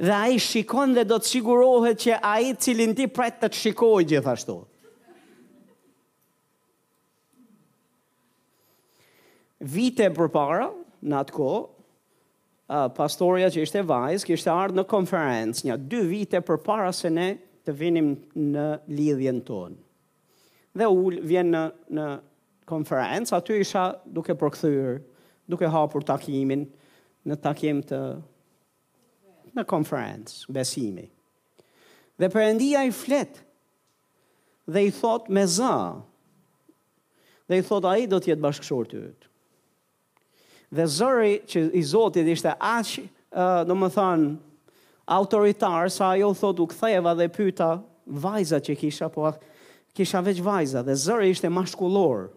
[0.00, 3.50] dhe a i shikon dhe do të sigurohet që a i cilin ti pret të
[3.52, 4.56] të gjithashtu.
[9.60, 10.70] Vite për para,
[11.04, 11.50] në atë ko,
[12.96, 17.28] pastoria që ishte vajzë, kështë ardhë në konferencë, një dy vite për para se ne
[17.66, 18.10] të vinim
[18.54, 19.76] në lidhjen tonë.
[20.80, 21.64] Dhe ullë vjen në,
[21.98, 22.06] në
[22.70, 24.96] konferencë, aty isha duke përkëthyrë,
[25.50, 26.64] duke hapur takimin,
[27.28, 27.98] në takim të
[29.56, 31.06] në konferencë, besimi.
[32.20, 33.42] Dhe përëndia i fletë,
[34.70, 35.72] dhe i thot me za,
[37.50, 39.28] dhe i thot a i do tjetë bashkëshorë të ytë.
[40.70, 42.92] Dhe zëri që i zotit ishte aq,
[43.66, 44.28] në më thanë,
[45.10, 47.72] autoritar, sa ajo thot u këtheva dhe pyta
[48.22, 49.26] vajza që kisha, po
[49.96, 52.28] kisha veç vajza, dhe zëri ishte mashkullor,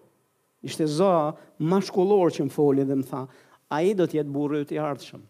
[0.66, 1.14] ishte zë
[1.70, 3.26] mashkullor që më foli dhe më tha,
[3.74, 5.22] a i do tjetë burë të i ardhshëm.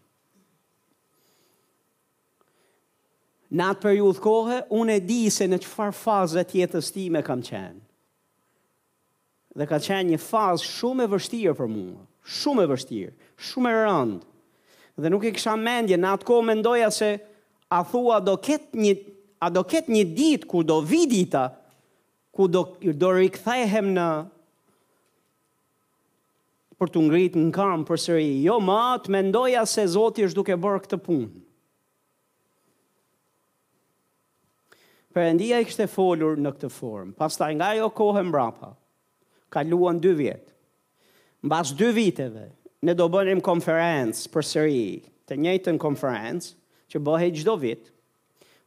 [3.52, 7.20] Në atë periudhë kohë, unë e di se në qëfar fazë e tjetës ti me
[7.26, 7.80] kam qenë.
[9.54, 12.00] Dhe ka qenë një fazë shumë e vështirë për mua.
[12.24, 13.12] Shumë e vështirë,
[13.50, 14.22] shumë e rëndë.
[15.04, 17.10] Dhe nuk e kësha mendje, në atë kohë mendoja se
[17.74, 18.94] a thua do ketë një,
[19.44, 21.44] a do ketë një ditë ku do vidita,
[22.34, 24.08] ku do, do rikëthehem në
[26.80, 28.30] për të ngritë në kam për sëri.
[28.48, 31.43] Jo, ma të mendoja se Zotë është duke bërë këtë punë.
[35.14, 37.12] Perëndia i kishte folur në këtë formë.
[37.14, 38.72] Pastaj nga ajo kohë mbrapa,
[39.54, 40.48] kaluan 2 vjet.
[41.46, 42.48] Mbas 2 viteve,
[42.82, 44.50] ne do bënim konferencë për
[45.24, 46.50] të njëjtën konferencë
[46.92, 47.86] që bëhej çdo vit,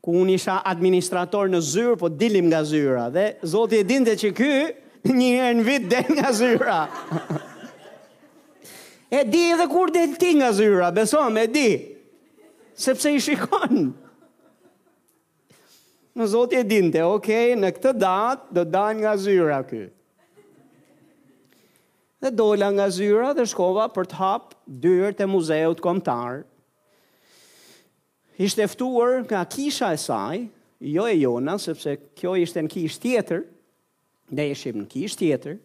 [0.04, 4.32] ku unë isha administrator në zyrë, po dilim nga zyra dhe Zoti e dinte që
[4.34, 4.56] ky
[5.20, 6.80] një herë në vit del nga zyra.
[9.16, 11.70] E di edhe kur del ti nga zyra, beso, e di.
[12.76, 13.94] Sepse i shikon.
[16.18, 19.92] Në zotë e dinte, okej, okay, në këtë datë do danë nga zyra këtë.
[22.26, 26.40] Dhe dola nga zyra dhe shkova për të hapë dyrë të muzeut komtarë.
[28.48, 30.40] Ishte eftuar nga kisha e saj,
[30.96, 33.46] jo e jona, sepse kjo ishte në kish tjetër,
[34.38, 35.60] ne ishim në kish tjetër,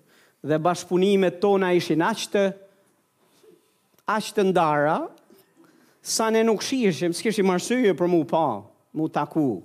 [0.53, 2.45] dhe bashkëpunimet tona ishin ashtë,
[4.19, 4.99] ashtë të ndara,
[6.05, 8.47] sa ne nuk shishim, s'kishim arsyje për mu pa,
[8.93, 9.63] mu taku,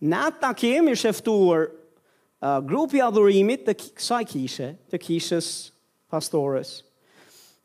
[0.00, 1.64] Na ta kemi shëftuar
[2.42, 5.48] uh, grupi adhurimit të kësaj kishe, të kishës
[6.08, 6.84] pastores.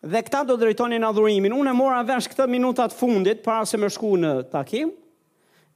[0.03, 1.53] Dhe këta do drejtonin adhurimin.
[1.55, 4.89] Unë e mora vesh këtë minutat fundit, para se më shku në takim,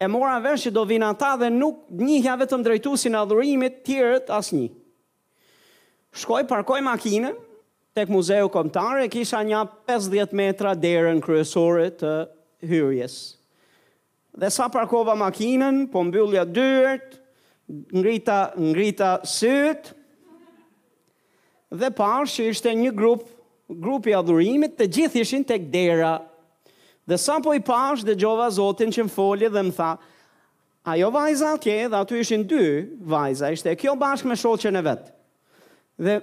[0.01, 3.79] e mora vesh që do vina ata dhe nuk njihja vetëm drejtu si në adhurimit
[3.87, 4.67] tjërët as një.
[6.17, 7.31] Shkoj, parkoj makinë,
[7.97, 9.61] tek muzeu komtare, kisha një
[9.93, 12.13] 50 metra derën kryesore të
[12.69, 13.21] hyrjes
[14.37, 17.17] dhe sa parkova makinën, po mbyllja dyrët,
[17.97, 19.91] ngrita, ngrita syt,
[21.73, 23.25] dhe pashë që ishte një grup,
[23.67, 26.13] grupi adhurimit, të gjithë ishin tek dera.
[27.07, 29.91] Dhe sa po i pash dhe gjova zotin që më foli dhe më tha,
[30.91, 32.65] ajo vajza atje dhe aty ishin dy
[33.11, 35.13] vajza, ishte kjo bashkë me shoqen e vetë.
[36.03, 36.17] Dhe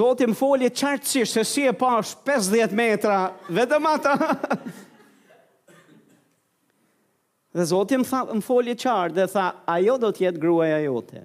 [0.00, 3.18] zotin më folje qartësish se si e pash 50 metra,
[3.54, 4.16] vetëm ata.
[7.56, 9.44] Dhe Zoti më tha më foli qartë dhe tha
[9.76, 11.22] ajo do të jetë gruaja jote.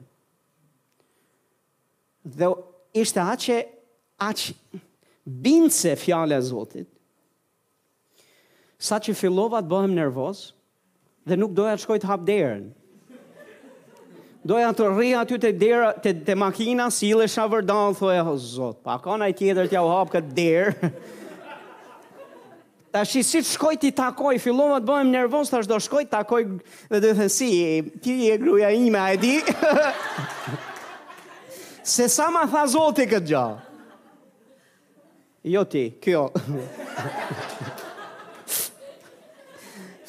[2.40, 2.48] Dhe
[3.04, 3.58] ishte aq e
[4.16, 4.54] aq
[5.60, 6.88] e Zotit.
[8.82, 10.46] Sa që fillova të bëhem nervoz
[11.28, 12.64] dhe nuk doja të shkoj të hap derën.
[14.42, 18.80] Doja të rri aty te dera te, te makina, sillesha vërdall, thoja o oh, Zot,
[18.88, 20.92] pa kanë ai tjetër t'ja u hap këtë derë.
[22.92, 26.44] Ta shi, si shkoj ti takoj, fillova të bëhem nervos, ta shdo shkoj takoj,
[26.92, 27.48] dhe dhe dhe si,
[28.04, 29.40] ti e gruja ime, a e di?
[31.94, 33.44] Se sa ma tha zoti këtë gjo?
[35.54, 36.26] Jo ti, kjo.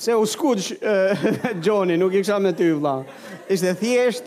[0.02, 1.14] Se u skuq, eh,
[1.64, 2.98] Gjoni, nuk i kësha me ty, vla.
[3.46, 4.24] Ishte thjesht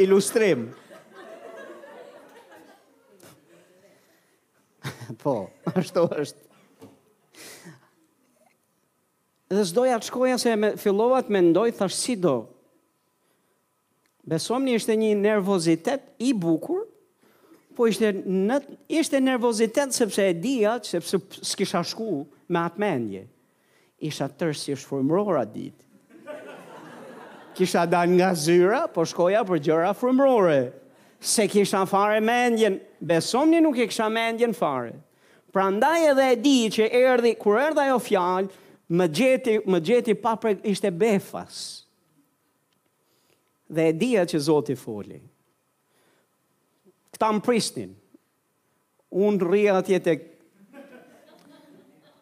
[0.00, 0.70] ilustrim.
[5.20, 5.32] po,
[5.74, 6.47] ashtu është.
[9.48, 12.34] Dhe s'doja të shkoja se me fillova të mendoj thash si do.
[14.28, 16.82] Besomni ishte një nervozitet i bukur,
[17.72, 18.58] po ishte në
[19.00, 23.22] ishte nervozitet sepse e dija sepse s'kisha shku me atë mendje.
[24.04, 25.86] Isha tërë si është formrora ditë.
[27.58, 30.58] Kisha dalë nga zyra, po shkoja për gjëra formrore.
[31.18, 34.92] Se kisha fare mendjen, besomni nuk e kisha mendjen fare.
[35.50, 38.52] Pra ndaj edhe e di që erdi, kur erdhe ajo fjallë,
[38.90, 40.14] më gjeti, më gjeti
[40.70, 41.84] ishte befas.
[43.68, 45.18] Dhe e dhja që Zotë i foli.
[47.12, 47.90] Këta më pristin.
[49.12, 50.14] Unë rria atje të...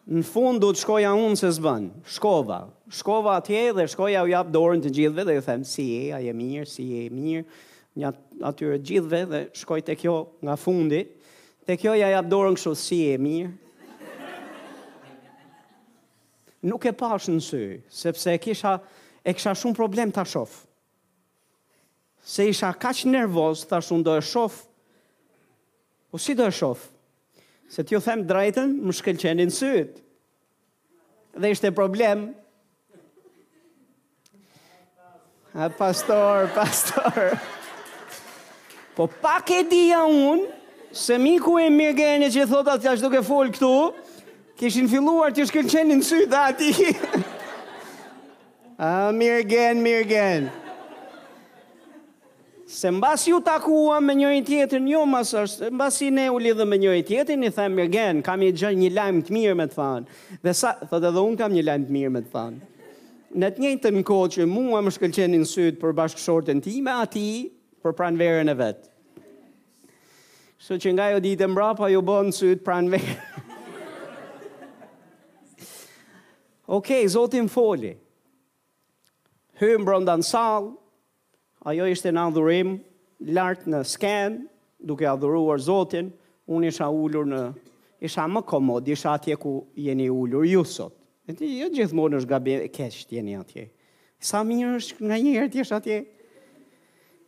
[0.07, 1.87] Në fund du të shkoja unë se zban.
[2.07, 2.61] Shkova.
[2.91, 6.19] Shkova atje dhe shkoja u jap dorën të gjithve dhe ju them, si e, a
[6.23, 7.43] je mirë, si e mirë.
[7.99, 8.11] Nja
[8.47, 11.01] atyre gjithve dhe shkoj të kjo nga fundi.
[11.67, 13.51] Të kjo ja jap dorën kështu, si e mirë
[16.67, 17.63] nuk e pash në sy,
[17.93, 18.75] sepse e kisha
[19.27, 20.53] e kisha shumë problem ta shoh.
[22.27, 24.59] Se isha kaq nervoz, thash unë do e shoh.
[26.11, 26.81] Po si do e shoh?
[27.71, 29.97] Se t'ju them drejtën, më shkëlqenin syt.
[31.37, 32.29] Dhe ishte problem.
[35.57, 37.37] A pastor, pastor.
[38.97, 40.51] Po pak e dija unë,
[40.97, 43.73] se miku e mirë që thotat që ashtu ke full këtu,
[44.57, 46.71] kishin filluar të shkëllqenin sy dhe ati.
[48.77, 50.47] A, uh, mirë gen, mirë gen.
[52.69, 56.67] Se mbas ju takua me njëri tjetër një jo mas është, mbas ne u lidhë
[56.67, 59.65] me njëri tjetër, i them mirë gen, kam i gjë një lajmë të mirë me
[59.71, 60.19] të fanë.
[60.45, 62.91] Dhe sa, thot edhe unë kam një lajmë të mirë me të fanë.
[63.37, 66.93] Në të njëjtën në kohë që mua më shkëllqenin sytë për bashkë shortën ti me
[67.01, 67.25] ati
[67.81, 68.93] për pranë verën e vetë.
[70.67, 71.49] Shë që nga jo ditë
[71.81, 73.25] pa jo bënë sytë pranë verën.
[76.67, 77.95] ok, zotin foli,
[79.61, 80.73] hymë brënda në salë,
[81.71, 82.75] ajo ishte në adhurim,
[83.33, 84.35] lartë në sken,
[84.77, 86.11] duke adhuruar zotin,
[86.47, 87.39] unë isha ullur në,
[88.03, 90.93] isha më komod, isha atje ku jeni ullur ju sot.
[91.27, 93.67] E ti, jo gjithmonë është gabi, kesh të jeni atje.
[94.23, 95.97] Sa mirë është nga një herë t'jesh atje.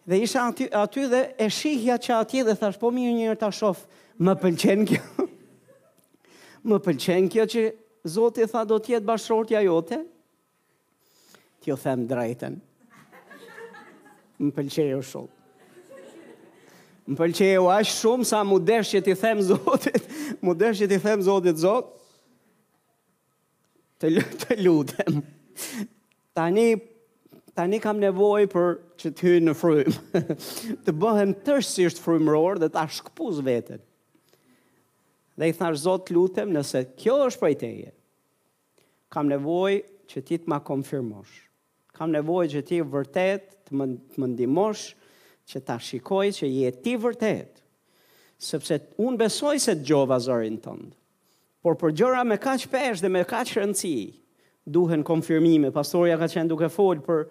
[0.09, 3.39] Dhe isha aty, aty dhe e shihja që atje dhe thash, po mirë një herë
[3.43, 3.83] t'a shofë,
[4.25, 5.27] më pëlqen kjo.
[6.71, 7.67] më pëlqen kjo që
[8.07, 10.05] Zoti tha do të jetë bashkëshortja jote.
[11.59, 12.53] tjo them drejtën.
[14.39, 15.31] Më pëlqejo shumë.
[17.11, 20.03] Më pëlqejo aq shumë sa mu desh që t'i them Zotit,
[20.41, 21.89] mu desh që t'i them Zotit Zot.
[23.99, 24.13] Të,
[24.45, 25.19] të lutem.
[26.33, 26.69] Tani
[27.53, 28.67] tani kam nevojë për
[29.03, 29.99] që të hyj në frym.
[30.87, 33.81] të bëhem tërësisht frymëror dhe ta shkëpuz veten
[35.39, 37.91] dhe i thash Zot lutem nëse kjo është prej teje.
[39.13, 41.31] Kam nevojë që ti të ma konfirmosh.
[41.95, 44.83] Kam nevojë që ti vërtet të më, të më ndihmosh
[45.49, 47.63] që ta shikoj që je ti vërtet.
[48.39, 50.91] Sepse unë besoj se të gjova zërin tëndë.
[51.63, 54.03] Por për gjëra me kaq pesh dhe me kaq rëndësi,
[54.71, 55.71] duhen konfirmime.
[55.75, 57.25] Pastorja ka qenë duke fol për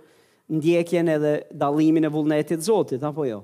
[0.59, 3.39] ndjekjen edhe dalimin e vullnetit Zotit, apo jo?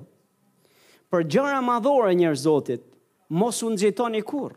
[1.13, 2.85] Për gjëra madhore njërë Zotit,
[3.29, 4.53] mos u nxitoni kur.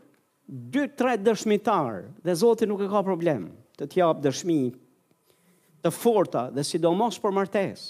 [0.48, 4.60] 2-3 dëshmitar dhe Zoti nuk e ka problem të të jap dëshmi
[5.84, 7.88] të forta dhe sidomos për martesë.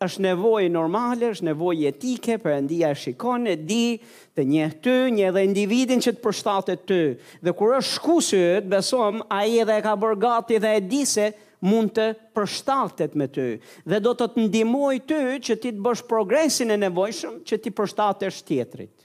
[0.00, 3.98] Është nevojë normale, është nevojë etike, Perëndia e shikon e di
[4.34, 7.02] të njeh ty, një dhe individin që të përshtatet ty.
[7.44, 11.28] Dhe kur është shkusyt, besojm ai edhe e ka bërë gati dhe e di se
[11.68, 13.50] mund të përshtatet me ty
[13.84, 17.76] dhe do të të ndihmoj ty që ti të bësh progresin e nevojshëm që ti
[17.78, 18.96] përshtatesh tjetrit.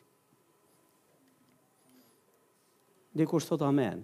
[3.16, 4.02] Dikur sot amen.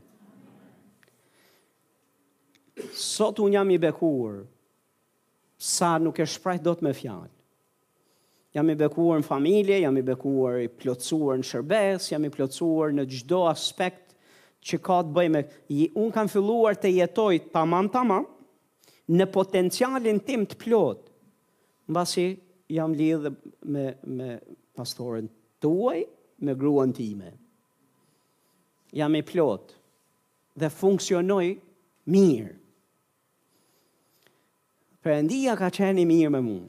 [2.95, 4.45] Sot un jam i bekuar
[5.61, 7.27] sa nuk e shpreh dot me fjalë.
[8.55, 12.95] Jam i bekuar në familje, jam i bekuar i plotsuar në shërbes, jam i plotsuar
[12.95, 14.15] në gjdo aspekt
[14.67, 15.43] që ka të bëjme.
[15.91, 18.27] Unë kam filluar të jetoj të tamam, tamam,
[19.11, 21.07] në potencialin tim të plot,
[21.91, 22.25] në basi
[22.77, 23.35] jam lidhë
[23.75, 24.33] me, me
[24.77, 25.27] pastorin
[25.61, 26.03] të uaj,
[26.47, 27.31] me gruan time.
[27.35, 27.40] Në
[28.91, 29.71] jam i plot
[30.55, 31.55] dhe funksionoj
[32.11, 32.51] mirë.
[35.01, 36.67] Perëndia ka qenë i mirë me mua.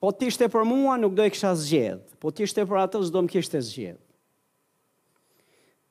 [0.00, 3.00] Po ti ishte për mua nuk do e kisha zgjedh, po ti ishte për atë
[3.08, 3.98] s'do më kishte zgjedh.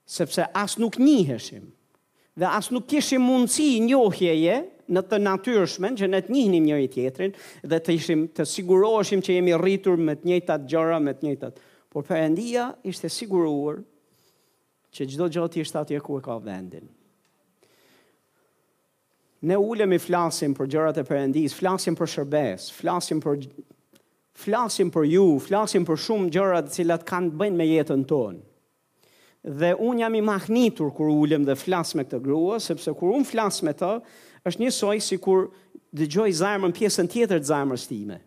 [0.10, 1.68] Sepse as nuk njiheshim
[2.40, 4.56] dhe as nuk kishim mundësi njohjeje
[4.90, 7.34] në të natyrshmen që ne të njihnim njëri tjetrin
[7.70, 11.60] dhe të ishim të siguroheshim që jemi rritur me të njëjtat gjëra, me të njëjtat
[11.90, 13.80] por përëndia ishte siguruar
[14.94, 16.86] që gjdo gjotë ishte atje ku e ka vendin.
[19.48, 23.46] Ne ulem i flasim për gjërat e përëndis, flasim për shërbes, flasim për,
[24.44, 28.44] flasim për ju, flasim për shumë gjërat cilat kanë të bëjnë me jetën tonë.
[29.62, 33.30] Dhe unë jam i mahnitur kër ulem dhe flas me këtë grua, sepse kër unë
[33.30, 33.94] flas me të,
[34.50, 35.48] është një soj si kur
[36.02, 38.20] dëgjoj zarmën pjesën tjetër të zarmës time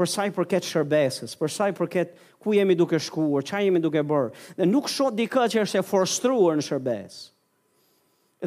[0.00, 3.82] për sa i përket shërbesës, për sa i përket ku jemi duke shkuar, çfarë jemi
[3.84, 4.30] duke bër.
[4.56, 7.20] Dhe nuk shoh dikë që është e forstruar në shërbesë.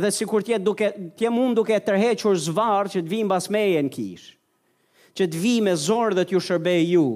[0.02, 0.90] Dhe sikur të jetë duke
[1.22, 4.32] të mund duke tërhequr zvarr që të vi mbas meje në kish.
[5.14, 7.08] Që të vi me zor dhe të ju shërbej ju.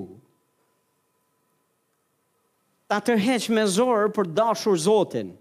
[2.87, 5.33] Ta tërheq me zor për dashur Zotin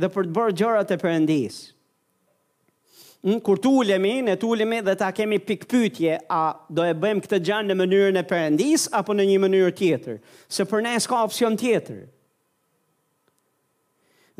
[0.00, 1.73] dhe për të bërë gjërat e Perëndisë
[3.24, 7.22] në kur të ulemi, ne të ulemi dhe ta kemi pikpytje, a do e bëjmë
[7.24, 10.18] këtë gjanë në mënyrën e përëndis, apo në një mënyrë tjetër,
[10.48, 12.02] se për ne s'ka opcion tjetër.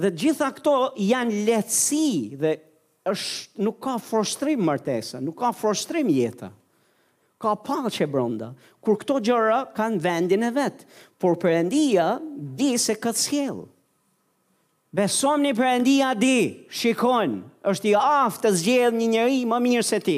[0.05, 2.55] Dhe gjitha këto janë letësi dhe
[3.09, 6.51] është, nuk ka frustrim martesa, nuk ka frustrim jetëa.
[7.45, 8.51] Ka paqe brenda,
[8.85, 10.85] kur këto gjëra kanë vendin e vet.
[11.20, 12.18] Por përëndia,
[12.57, 13.64] di se këtë sjell.
[14.95, 17.32] Besom një përëndi a di, shikon,
[17.66, 20.14] është i aftë të zgjedhë një njëri më mirë se ti.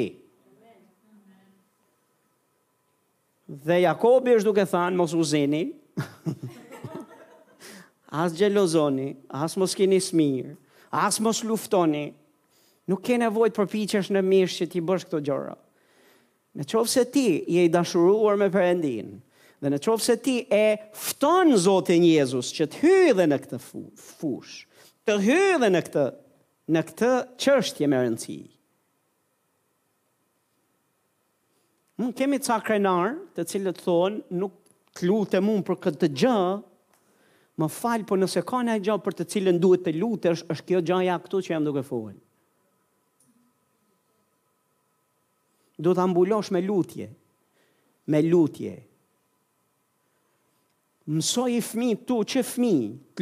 [3.57, 5.63] Dhe Jakobi është duke thanë, mos u zini,
[8.25, 10.53] as gjelozoni, as mos kini smirë,
[10.93, 12.11] as mos luftoni,
[12.87, 15.57] nuk ke nevojt për piqesh në mirë që ti bësh këto gjora.
[16.53, 19.23] Në qovë se ti i e i dashuruar me përëndinë,
[19.57, 23.57] Dhe në qovë se ti e fton Zotin Jezus që të hyjë dhe në këtë
[23.63, 24.59] fush,
[25.15, 26.03] hyrë në këtë,
[26.75, 28.37] në këtë çështje me rëndësi.
[32.01, 36.39] Nuk kemi cak krenar, të cilët thonë nuk lutem unë për këtë gjë,
[37.57, 40.81] më fal, por nëse ka ndonjë gjë për të cilën duhet të lutesh, është kjo
[40.91, 42.17] gjëja këtu që jam duke folur.
[45.77, 47.07] Do ta mbulosh me lutje,
[48.09, 48.75] me lutje
[51.07, 52.73] mësoj i fmi tu që fmi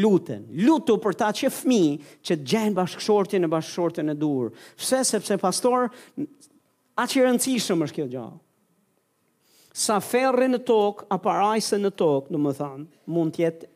[0.01, 1.81] lutën, lutu për ta që fmi
[2.25, 4.49] që të gjenë bashkëshorti në bashkëshorti në durë.
[4.79, 5.87] Pse sepse pastor,
[6.97, 8.41] a që rëndësishëm është kjo gjallë.
[9.75, 13.69] Sa ferri në tokë, a parajse në tokë, në më thanë, mund tjetë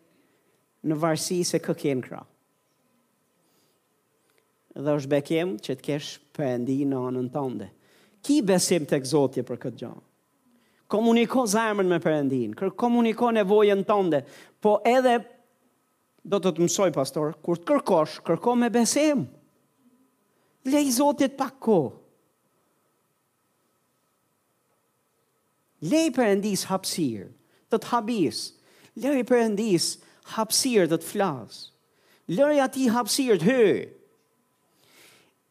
[0.90, 2.22] në varsi se kë kënë kra.
[4.80, 7.70] Dhe është bekim që të kesh përëndi në anën tënde.
[8.24, 10.06] Ki besim të egzotje për këtë gjahë?
[10.90, 14.24] komuniko zemrën me Perëndin, kur komuniko nevojën tënde,
[14.60, 15.20] po edhe
[16.30, 19.28] do të të mësoj pastor, kur të kërkosh, kërko me besim.
[20.68, 21.78] Lej Zotit pak ko.
[25.88, 27.30] Lej për endis hapsir,
[27.72, 28.40] të të habis.
[29.00, 29.94] Lej për endis
[30.36, 31.62] hapsir të të flas.
[32.30, 33.70] Lej ati hapsir të hy.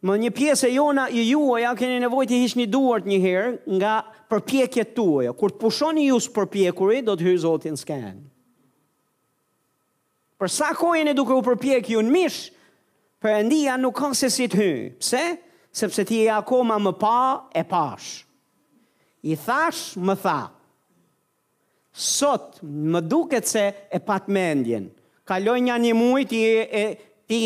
[0.07, 3.49] Më një pjesë e jona i juaja keni nevojë të hiqni duart një herë
[3.80, 3.94] nga
[4.30, 5.32] përpjekjet tuaja.
[5.34, 8.12] Kur të pushoni ju së përpjekuri, do të hyjë Zoti në skenë.
[10.38, 12.44] Për sa kohë jeni duke u përpjekur ju në mish,
[13.18, 14.76] Perëndia nuk ka se si të hyj.
[15.03, 15.20] Pse?
[15.74, 17.14] Sepse ti je akoma më pa
[17.51, 18.20] e pash.
[19.26, 20.36] I thash, më tha.
[21.99, 24.86] Sot më duket se e pat mendjen.
[25.26, 26.84] Kaloj një një muaj ti e
[27.28, 27.40] ti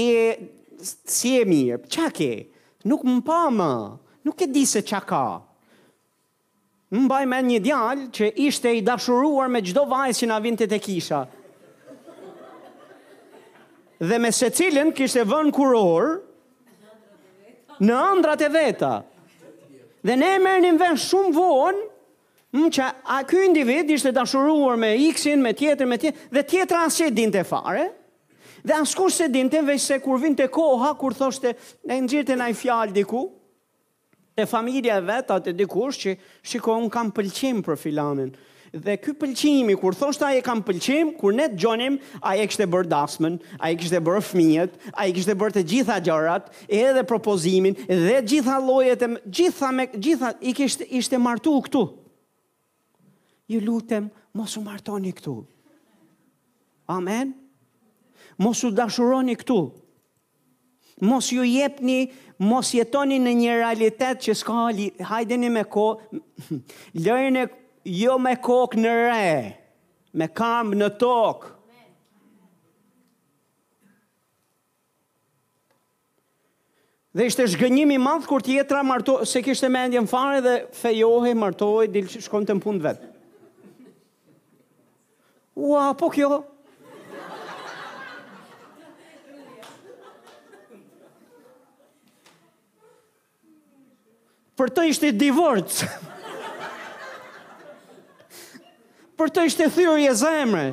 [0.85, 2.31] si e mirë, qa ke?
[2.91, 3.71] Nuk më pa më,
[4.27, 5.25] nuk e di se qa ka.
[6.93, 10.67] Më baj me një djalë që ishte i dashuruar me gjdo vajzë që na vinte
[10.69, 11.23] të kisha.
[14.03, 16.09] Dhe me se cilin kishte vën kuror
[17.87, 18.95] në andrat e veta.
[20.03, 21.89] Dhe ne mërë një vën shumë vonë
[22.53, 26.79] Më që a kjo individ ishte dashuruar me x-in, me tjetër, me tjetër, dhe tjetër
[26.83, 27.87] asë që fare.
[28.65, 31.51] Dhe askush se dinte veç se kur vinte koha kur thoshte
[31.85, 33.25] ne nxjerrte ndaj fjalë diku
[34.39, 36.13] te familja e vet atë dikush që
[36.53, 38.31] shikoi un kam pëlqim për filanin.
[38.73, 42.65] Dhe ky pëlqimi kur thoshte ai e kam pëlqim, kur ne dëgjonim ai e kishte
[42.73, 48.17] bërë dasmën, ai kishte bërë fëmijët, ai kishte bërë të gjitha gjërat, edhe propozimin dhe
[48.25, 51.85] gjitha llojet e gjitha me gjitha i kishte ishte martu këtu.
[53.53, 54.09] Ju lutem
[54.39, 55.37] mos u martoni këtu.
[56.97, 57.37] Amen
[58.43, 59.59] mos u dashuroni këtu,
[61.07, 62.01] mos ju jepni,
[62.43, 65.89] mos jetoni në një realitet që s'ka li, hajdeni me ko,
[67.05, 67.49] lërën e
[68.03, 69.33] jo me kokë në re,
[70.21, 71.53] me kam në tokë.
[77.13, 81.91] Dhe ishte shgënjimi i madh kur tjetra marto, se kishte mendjen fare dhe fejohi, martohej,
[81.93, 83.03] dil shkonte në punë vet.
[85.61, 86.39] Ua, po kjo.
[94.63, 95.71] për të ishte divorc.
[99.19, 100.67] për të ishte thyrje zemre.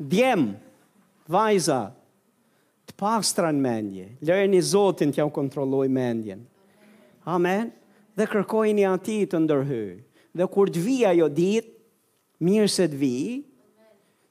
[0.00, 0.46] Djem,
[1.32, 1.76] vajza,
[2.88, 6.46] të pastran mendje, lërën i Zotin t'ja u kontrolloj mendjen.
[7.28, 7.68] Amen.
[8.16, 9.92] Dhe kërkojnë i ati të ndërhyj.
[10.40, 11.68] Dhe kur të vija ajo dit,
[12.44, 13.36] mirë se të vijë,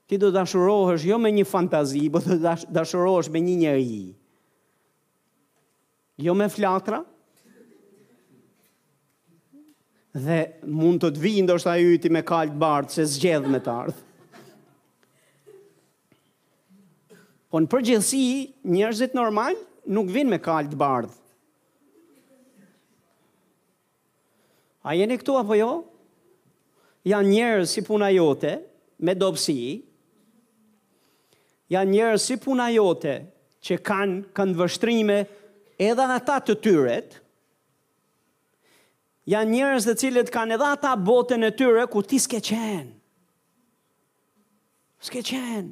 [0.09, 3.91] ti do të dashurohësh jo me një fantazi, po do të dashurohësh me një njeri.
[3.91, 4.15] Amen
[6.19, 6.99] jo me flatra,
[10.19, 13.71] dhe mund të të vindë është a yti me kalt bardë, se zgjedhë me të
[13.83, 14.05] ardhë.
[17.49, 18.23] Po në përgjithsi,
[18.75, 19.55] njerëzit normal
[19.95, 21.15] nuk vinë me kalt bardhë.
[24.89, 25.69] A jeni këtu apo jo?
[27.07, 28.57] Janë njerëz si puna jote,
[29.05, 29.57] me dobësi,
[31.71, 33.15] janë njerëz si puna jote,
[33.65, 35.35] që kanë këndvështrime, vështrime,
[35.79, 37.15] edhe në ta të tyret,
[39.29, 42.91] janë njërës dhe cilët kanë edhe ata botën e tyre, ku ti s'ke qenë.
[45.07, 45.71] S'ke qenë.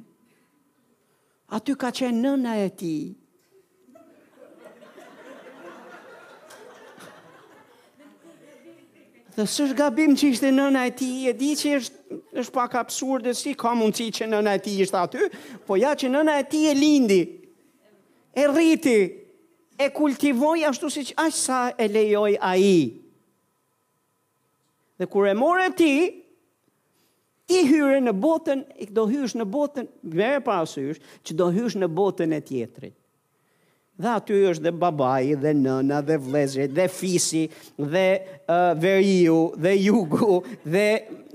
[1.57, 2.95] Aty ka qenë nëna e ti.
[9.37, 13.27] Dhe së gabim që ishte nëna e ti, e di që është, është pak absurd
[13.37, 15.27] si, ka mundësi që nëna e ti ishte aty,
[15.67, 17.19] po ja që nëna e ti e lindi,
[18.33, 18.99] e rriti, e rriti,
[19.77, 22.77] e kultivoj ashtu si që ashtë sa e lejoj a i.
[24.97, 25.91] Dhe kur e more ti,
[27.47, 29.85] ti hyre në botën, i do hysh në botën,
[30.17, 32.95] mere pasysh, që do hysh në botën e tjetërit.
[33.97, 37.43] Dhe aty është dhe babaj, dhe nëna, dhe vlezre, dhe fisi,
[37.93, 40.39] dhe uh, veriu, dhe jugu,
[40.73, 40.83] dhe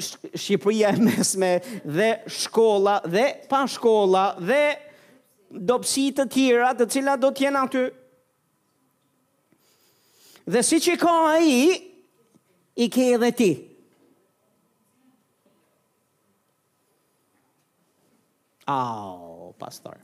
[0.02, 1.51] Shqipëria e mesme,
[1.82, 2.10] dhe
[2.43, 7.82] shkolla, dhe pashkolla, shkolla, dhe dopsi të tjera, të cilat do tjena aty.
[10.44, 11.66] Dhe si që ka a i,
[12.74, 13.51] i ke edhe ti.
[18.70, 19.98] Au, oh, pastor.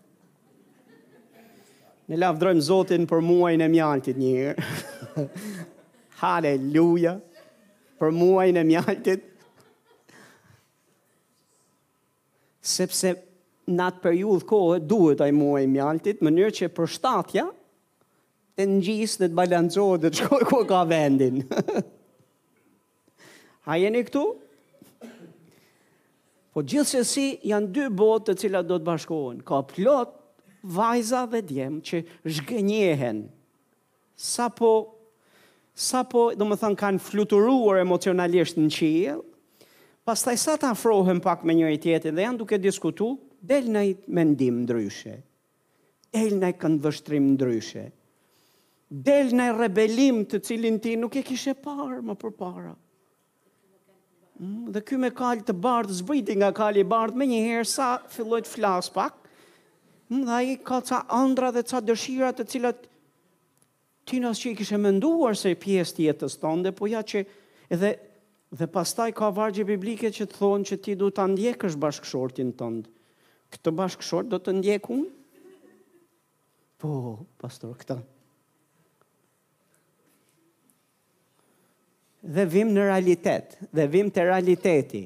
[2.08, 5.26] Ne lafdrojmë Zotin për muajin e mjaltit njërë.
[6.22, 7.16] Haleluja.
[7.98, 9.26] Për muajin e mjaltit.
[12.62, 13.16] Sepse
[13.68, 17.46] në atë periudhë kohë duhet ai muaj i mjaltit, mënyrë që për shtatja
[18.66, 21.40] të gjisë dhe të balancohet dhe të shkoj ku ka vendin.
[23.68, 24.24] A jeni këtu?
[26.56, 29.42] Po gjithë që si janë dy botë të cilat do të bashkohen.
[29.46, 30.16] Ka plot
[30.74, 32.00] vajza dhe djem që
[32.34, 33.20] zhgënjehen.
[34.18, 34.72] Sa po,
[35.78, 39.14] sa po, do më thënë, kanë fluturuar emocionalisht në qijë,
[40.08, 43.84] pas taj sa të afrohen pak me njëri tjetin dhe janë duke diskutu, del në
[43.86, 45.20] i mendim ndryshe,
[46.16, 47.86] del në i këndvështrim ndryshe,
[48.88, 52.70] del në rebelim të cilin ti nuk e kishe parë më për para.
[54.40, 57.88] Mm, dhe ky me kalë të bardë, zbriti nga kalë i bardhë, me herë sa
[58.08, 59.16] filloi të flasë pak,
[60.08, 62.88] mm, dhe aji ka ca andra dhe ca dëshirat të cilat
[64.08, 67.26] ti nësë që i kishe menduar se pjesë të jetës tënde, po ja që
[67.68, 67.92] edhe
[68.48, 72.86] dhe pastaj ka vargje biblike që të thonë që ti du të ndjekësh bashkëshortin tënd.
[73.52, 75.16] Këtë bashkëshort do të ndjekun unë?
[76.78, 76.94] Po,
[77.40, 77.98] pastor, këta.
[82.22, 85.02] dhe vim në realitet, dhe vim të realiteti.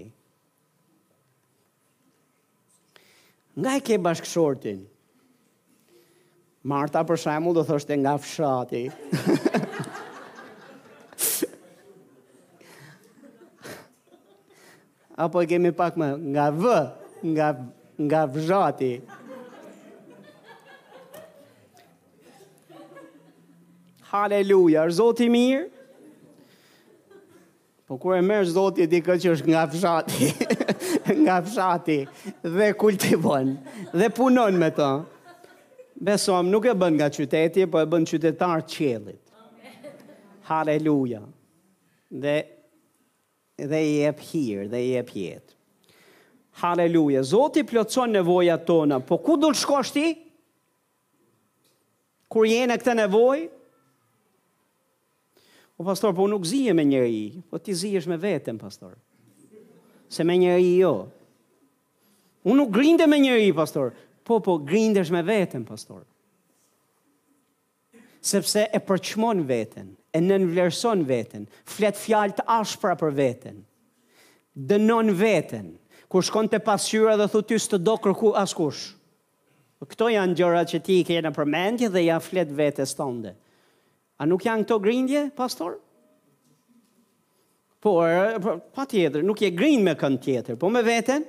[3.57, 4.79] Nga i ke bashkëshortin?
[6.71, 8.85] Marta për shembull do thoshte nga fshati.
[15.21, 16.61] Apo i kemi pak më nga V,
[17.35, 17.49] nga
[18.03, 18.93] nga vzhati.
[24.13, 25.69] Haleluja, zoti mirë.
[27.93, 30.29] Po kur e merë zoti e di këtë që është nga fshati,
[31.27, 31.97] nga fshati,
[32.55, 33.51] dhe kultivon,
[34.01, 34.87] dhe punon me to.
[36.09, 39.21] Besom, nuk e bën nga qyteti, po e bën qytetar qelit.
[40.49, 41.21] Haleluja.
[42.25, 42.37] Dhe,
[43.69, 45.59] dhe i e pëhirë, dhe i e pjetë.
[46.65, 47.27] Haleluja.
[47.35, 50.07] Zoti plotson nevoja tona, po ku do të shkoshti?
[52.33, 53.47] Kur jene këtë nevojë?
[55.83, 58.95] po pastor, po nuk zije me njëri, po ti zijesh me vetën, pastor.
[60.13, 61.09] Se me njëri jo.
[62.47, 63.91] Unë nuk grinde me njëri, pastor.
[64.23, 66.05] Po, po, grindesh me vetën, pastor.
[68.23, 73.57] Sepse e përqmon vetën, e nënvlerëson vetën, flet fjalë të ashpra për vetën,
[74.71, 75.67] dënon vetën,
[76.13, 78.93] kur shkon të pasyra dhe thutë së të do kërku askush.
[79.83, 83.35] Këto janë gjërat që ti i kena përmendje dhe ja flet vetës tonde.
[84.21, 85.79] A nuk janë këto grindje, pastor?
[87.83, 87.97] Po,
[88.43, 91.25] po pa tjetër, nuk je grind me kënd tjetër, po me veten.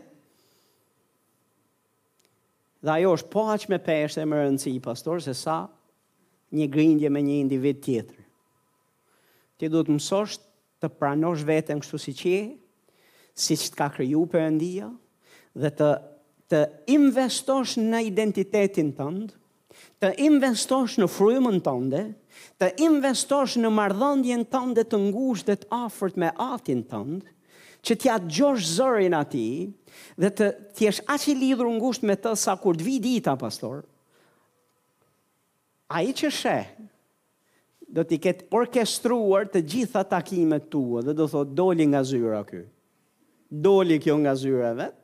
[2.84, 5.64] Dhe ajo është po aqë me peshte e më rëndësi, pastor, se sa
[6.54, 8.20] një grindje me një individ tjetër.
[9.58, 10.36] Ti du të mësosh
[10.84, 12.36] të pranosh vetën kështu si qe,
[13.34, 14.92] si që të ka kryu për endia,
[15.58, 15.88] dhe të,
[16.52, 16.60] të
[17.00, 19.40] investosh në identitetin tëndë,
[20.04, 22.04] të investosh në frujmën tënde,
[22.60, 27.26] të investosh në mardhëndjen tënë dhe të ngusht dhe të afërt me atin tëndë,
[27.84, 29.46] që t'ja të gjosh zërin ati
[30.24, 30.48] dhe të
[30.78, 33.84] t'jesh aq i lidhur ngusht me të sa kur t'vi dita, pastor,
[35.94, 36.58] a i që she,
[37.94, 42.64] do t'i ketë orkestruar të gjitha takimet tua dhe do thot doli nga zyra ky.
[43.54, 44.96] Doli kjo nga zyra vet,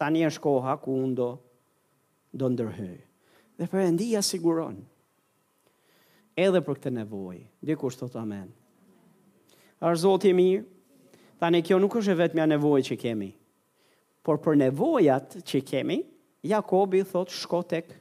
[0.00, 1.28] tani është koha ku ndo
[2.32, 2.96] do, do ndërhyj.
[3.60, 4.80] Dhe përëndia siguronë,
[6.36, 7.38] edhe për këtë nevoj.
[7.66, 8.48] Dikur shtot amen.
[9.82, 10.64] Arë zotë i mirë,
[11.42, 13.32] tani kjo nuk është e vetë mja nevoj që kemi,
[14.22, 16.00] por për nevojat që kemi,
[16.42, 17.92] Jakobi thot shkotek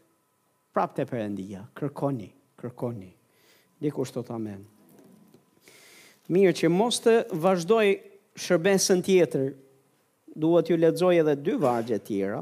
[0.73, 2.29] prap të përëndia, kërkoni,
[2.61, 3.11] kërkoni.
[3.81, 4.63] Dikur shtot amen.
[6.31, 7.13] Mirë që mos të
[7.43, 7.87] vazhdoj
[8.41, 9.51] shërbesën tjetër,
[10.41, 12.41] duhet ju ledzoj edhe dy vargje tjera,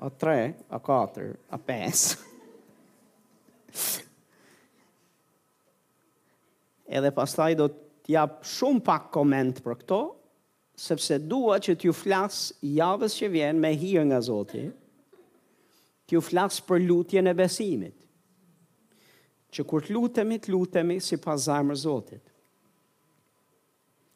[0.00, 0.38] a tre,
[0.72, 2.18] a katër, a pesë.
[6.98, 7.68] edhe pastaj do
[8.04, 9.98] t'jap shumë pak koment për këto,
[10.80, 14.64] sepse dua që t'ju flas javës që vjen me hirë nga Zoti,
[16.08, 17.94] t'ju flas për lutjen e besimit.
[19.50, 22.20] Që kur t'lutemi, t'lutemi si pas zarmër Zotit.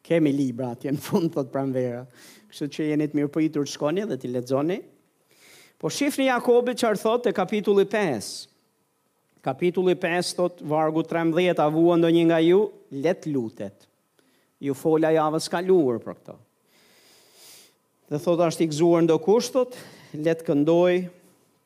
[0.05, 2.03] Kemi libra atje në fund të të pramvera,
[2.49, 4.77] kështu që jeni të mirë për po i të rëshkoni dhe t'i ledzoni.
[5.81, 8.29] Po shifë një Jakobit që arë thotë të kapitulli 5,
[9.45, 11.69] Kapitulli 5 thot vargu 13 a
[12.01, 12.59] ndonjë nga ju
[13.05, 13.83] let lutet.
[14.59, 16.35] Ju fola javës kaluar për këto.
[18.09, 19.75] Dhe thot është i gëzuar ndo kushtot,
[20.17, 20.95] let këndoj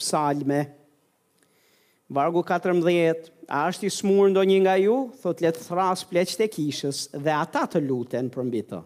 [0.01, 0.59] psalme.
[2.11, 7.05] Vargu 14 a është i smur ndonjë nga ju, thot let thras pleç të kishës
[7.15, 8.81] dhe ata të luten për mbi të.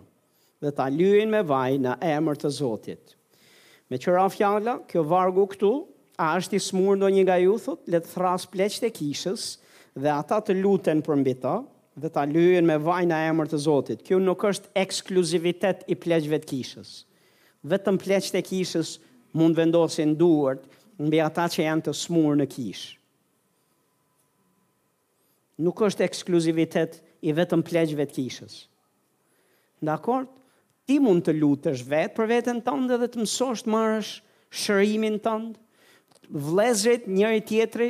[0.61, 3.17] Dhe ta lyen me vaj në emër të Zotit.
[3.89, 5.73] Me qëra fjalla, kjo vargu këtu
[6.21, 9.43] A është i smurë ndo një nga ju, thot, le të thras pleqët e kishës
[9.97, 11.55] dhe ata të luten për mbi ta
[12.01, 14.03] dhe ta lujen me vajna e emër të Zotit.
[14.05, 16.91] Kjo nuk është ekskluzivitet i pleqëve të kishës.
[17.71, 18.95] Vetëm pleqët e kishës
[19.37, 20.65] mund vendosin duart
[21.01, 22.93] mbi ata që janë të smurë në kishë.
[25.65, 26.97] Nuk është ekskluzivitet
[27.29, 28.55] i vetëm pleqëve të kishës.
[29.85, 30.29] Ndakort,
[30.87, 34.13] ti mund të lutësh vetë për vetën tënde dhe të mësosh të marrësh
[34.63, 35.59] shërimin tënd,
[36.29, 37.89] vlezrit njëri tjetëri,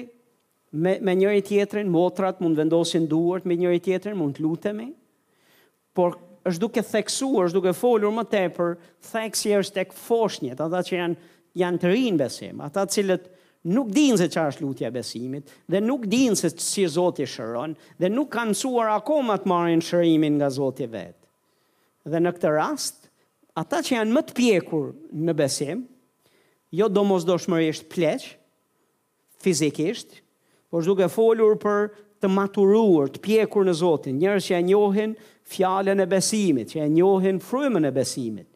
[0.74, 4.88] me, me njëri tjetërin, motrat mund vendosin duart me njëri tjetërin, mund lutemi,
[5.94, 6.16] por
[6.50, 8.72] është duke theksuar, është duke folur më tepër,
[9.12, 11.20] theksi është tek foshnjët, ata që janë,
[11.62, 13.30] janë të rinë besim, ata cilët
[13.74, 18.10] nuk dinë se qa është lutja besimit, dhe nuk dinë se si Zotë shëron, dhe
[18.12, 21.20] nuk kanë suar akoma të marrin shërimin nga Zotë i vetë.
[22.12, 23.08] Dhe në këtë rast,
[23.56, 24.90] ata që janë më të pjekur
[25.22, 25.86] në besim,
[26.74, 28.26] jo do mos do shmërisht pleq,
[29.44, 30.20] fizikisht,
[30.74, 31.92] por është duke folur për
[32.24, 35.14] të maturuar, të pjekur në Zotin, njërës që e njohin
[35.54, 38.48] fjallën e besimit, që e njohin frymën e besimit,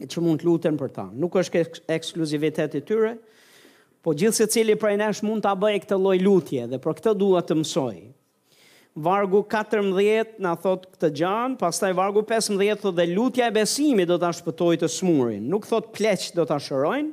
[0.00, 1.08] e që mund të lutën për ta.
[1.12, 3.16] Nuk është kë ekskluzivitet e tyre,
[4.02, 7.16] po gjithë se cili prej nesh mund të abëj këtë loj lutje, dhe për këtë
[7.20, 7.96] duhet të mësoj.
[8.98, 14.16] Vargu 14 na thot këtë pas pastaj vargu 15 thot dhe lutja e besimit do
[14.18, 15.44] ta shpëtojë të smurin.
[15.52, 17.12] Nuk thot pleq do ta shërojnë,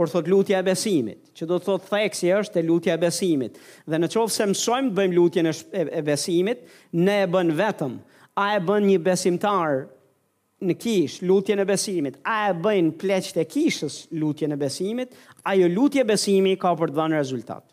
[0.00, 3.58] por thot lutja e besimit, që do të thot theksi është e lutja e besimit.
[3.84, 5.50] Dhe në qovë se mësojmë të bëjmë lutjen
[5.92, 6.62] e besimit,
[7.04, 7.98] ne e bën vetëm,
[8.40, 9.82] a e bën një besimtar
[10.64, 15.12] në kish, lutje e besimit, a e bën pleqët e kishës lutje e besimit,
[15.44, 17.69] a jo lutje besimi ka për të dhënë rezultat.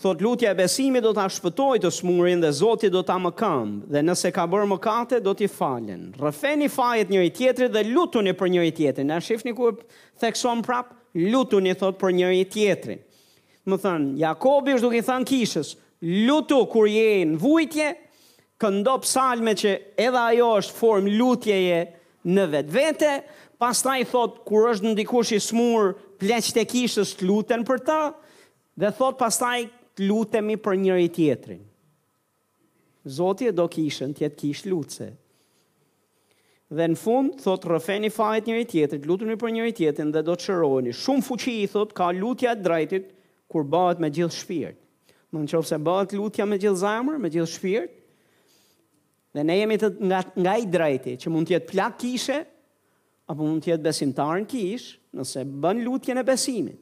[0.00, 4.00] Thot lutja e besimit do ta shpëtoj të smurin dhe Zoti do ta mëkëmb dhe
[4.00, 6.06] nëse ka bërë mëkate do t'i falen.
[6.16, 9.10] Rrëfeni fajet njëri tjetrit dhe lutuni për njëri tjetrin.
[9.12, 9.74] Na shihni ku
[10.22, 13.02] thekson prap lutuni thot për njëri tjetrin.
[13.68, 15.72] Më thon Jakobi është duke i thënë kishës,
[16.24, 17.90] lutu kur je në vujtje,
[18.60, 21.82] këndo psalme që edhe ajo është formë lutjeje
[22.38, 23.10] në vetvete,
[23.60, 28.00] pastaj thot kur është ndikush i smur, pleqtë kishës të luten për ta
[28.80, 29.68] dhe thot pastaj
[30.00, 31.60] lutemi për njëri tjetrin.
[33.10, 35.08] Zoti e do kishën tjetë kishë lutëse.
[36.70, 40.46] Dhe në fund, thot, rëfeni fajt njëri tjetrit, lutëni për njëri tjetrin dhe do të
[40.50, 40.92] qëroni.
[40.94, 43.08] Shumë fuqi i thot, ka lutja drejtit
[43.50, 44.76] kur bëhet me gjithë shpirt.
[45.30, 47.90] më në qofë se bëhet lutja me gjithë zamër, me gjithë shpirt,
[49.34, 52.38] dhe ne jemi të nga, nga i drejti, që mund tjetë plak kishë
[53.30, 56.80] apo mund tjetë besimtar kishë, nëse bën lutjen e besimit,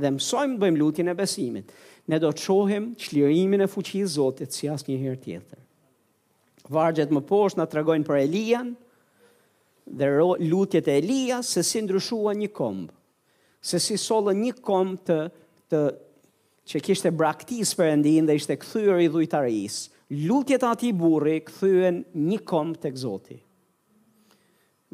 [0.00, 1.68] dhe mësojmë bëjmë lutjen e besimit
[2.10, 5.58] ne do të shohim qlirimin e fuqisë Zotit si asë një herë tjetër.
[6.70, 8.70] Vargjet më poshtë në tregojnë për Elian
[10.00, 10.08] dhe
[10.50, 12.90] lutjet e Elia se si ndryshua një kombë,
[13.66, 15.16] se si solën një kombë të,
[15.72, 15.80] të
[16.72, 19.96] që kishte braktis për endin dhe ishte këthyër i dhujtarisë.
[20.26, 23.38] Lutjet ati burri këthyën një kombë të këzoti.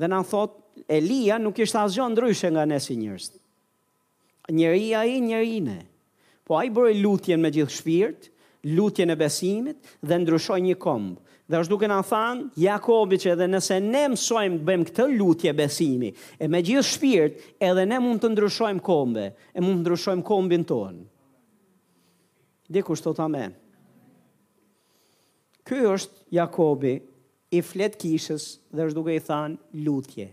[0.01, 0.56] Dhe në thot,
[0.93, 3.28] Elia nuk ishte asgjën ndryshë nga nësi njërës.
[4.55, 5.76] Njëria i njërine.
[5.80, 5.94] Njëri
[6.47, 8.28] Po a i bërë lutjen me gjithë shpirt,
[8.77, 11.23] lutjen e besimit dhe ndryshoj një kombë.
[11.47, 15.52] Dhe është duke në thanë, Jakobi që edhe nëse ne mësojmë të bëjmë këtë lutje
[15.59, 16.10] besimi,
[16.43, 17.36] e me gjithë shpirt,
[17.68, 21.02] edhe ne mund të ndryshojmë kombe, e mund të ndryshojmë kombin tonë.
[22.74, 23.55] Dikë është të amen.
[25.66, 26.94] Ky është Jakobi
[27.55, 30.28] i flet kishës dhe është duke i thanë lutje.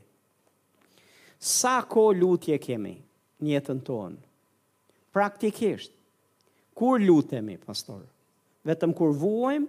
[1.53, 2.95] Sa ko lutje kemi
[3.45, 4.17] njëtën tonë?
[5.13, 5.93] Praktikisht,
[6.75, 8.01] Kur lutemi, pastor?
[8.65, 9.67] Vetëm kur vuajmë?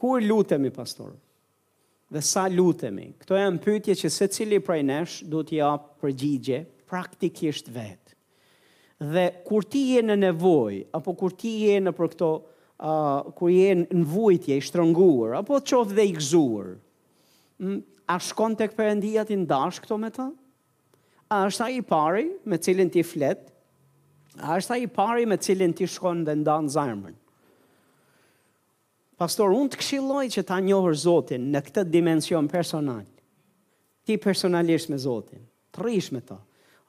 [0.00, 1.14] Kur lutemi, pastor?
[2.10, 3.08] Dhe sa lutemi?
[3.18, 8.14] Këto janë pyetjet që se cili prej nesh du t'i jap përgjigje praktikisht vetë.
[9.10, 12.30] Dhe kur ti je në nevoj, apo kur ti je në për këto,
[12.84, 16.74] uh, kur je në vujtje, i shtrënguar, apo qovë dhe i gëzuar,
[18.10, 20.28] a shkon të këpërëndia ti ndash këto me ta?
[21.30, 23.48] A është a i pari me cilin ti fletë
[24.40, 27.14] A është ai pari me cilin ti shkon dhe ndan zarmën.
[29.20, 33.02] Pastor, unë të këshilloj që ta njohër Zotin në këtë dimension personal.
[34.08, 35.42] Ti personalisht me Zotin.
[35.76, 36.38] Të rrish me ta.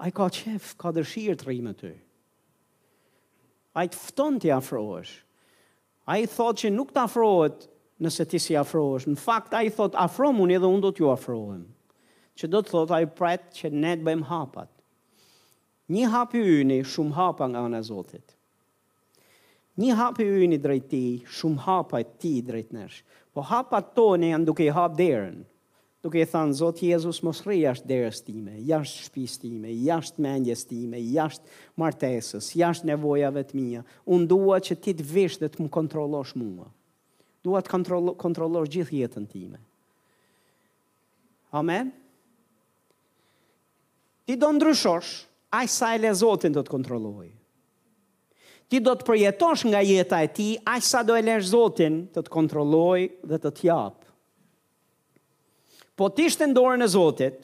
[0.01, 1.91] A i ka qef, ka dëshirë të rrimë të.
[3.77, 5.17] A i të fton të afrohesh.
[6.11, 7.67] A i thot që nuk të afrohet
[8.01, 9.09] nëse ti si afrohesh.
[9.11, 11.65] Në fakt, a i thot afrohem unë edhe unë do t'ju afrohem.
[12.39, 14.70] Që do të thot a i pret që ne të bëjmë hapat
[15.91, 18.35] Një hapi yni, shumë hapa nga në Zotit.
[19.81, 20.99] Një hapi yni drejt ti,
[21.37, 22.99] shumë hapa e ti drejt nërsh.
[23.35, 25.41] Po hapa tonë janë duke i hapë derën.
[26.01, 30.63] Duke i thanë, Zot Jezus mos rri jashtë derës time, jashtë shpis time, jashtë mendjes
[30.65, 33.83] time, jashtë martesës, jashtë nevojave të mija.
[34.07, 36.69] Unë dua që ti të vishë dhe të më kontrolosh mua.
[37.45, 39.59] Dua të kontrolo, kontrolosh gjithë jetën time.
[41.61, 41.91] Amen?
[44.25, 45.13] Ti do ndryshosh,
[45.51, 47.27] aq sa e le Zotin do të kontrolloj.
[48.71, 52.23] Ti do të përjetosh nga jeta e ti, aq sa do e le Zotin të
[52.23, 53.97] të kontrolloj dhe të t'jap.
[55.99, 57.41] Po ti shtë ndore në Zotit,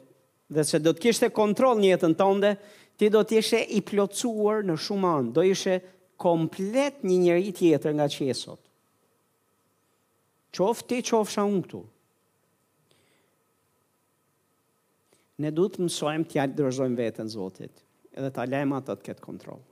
[0.56, 2.54] dhe se do të kishte kontrol një jetën tënde,
[2.98, 5.76] ti do të ishe i plocuar në shumë anë, do ishe
[6.18, 8.62] komplet një njëri tjetër nga qesot.
[10.58, 11.82] Qofë ti, qofë sa unë këtu.
[15.44, 17.84] Ne du të mësojmë tjallë dërëzojmë vetën Zotit
[18.18, 19.67] edhe ta lajmë ato të ketë kontroll.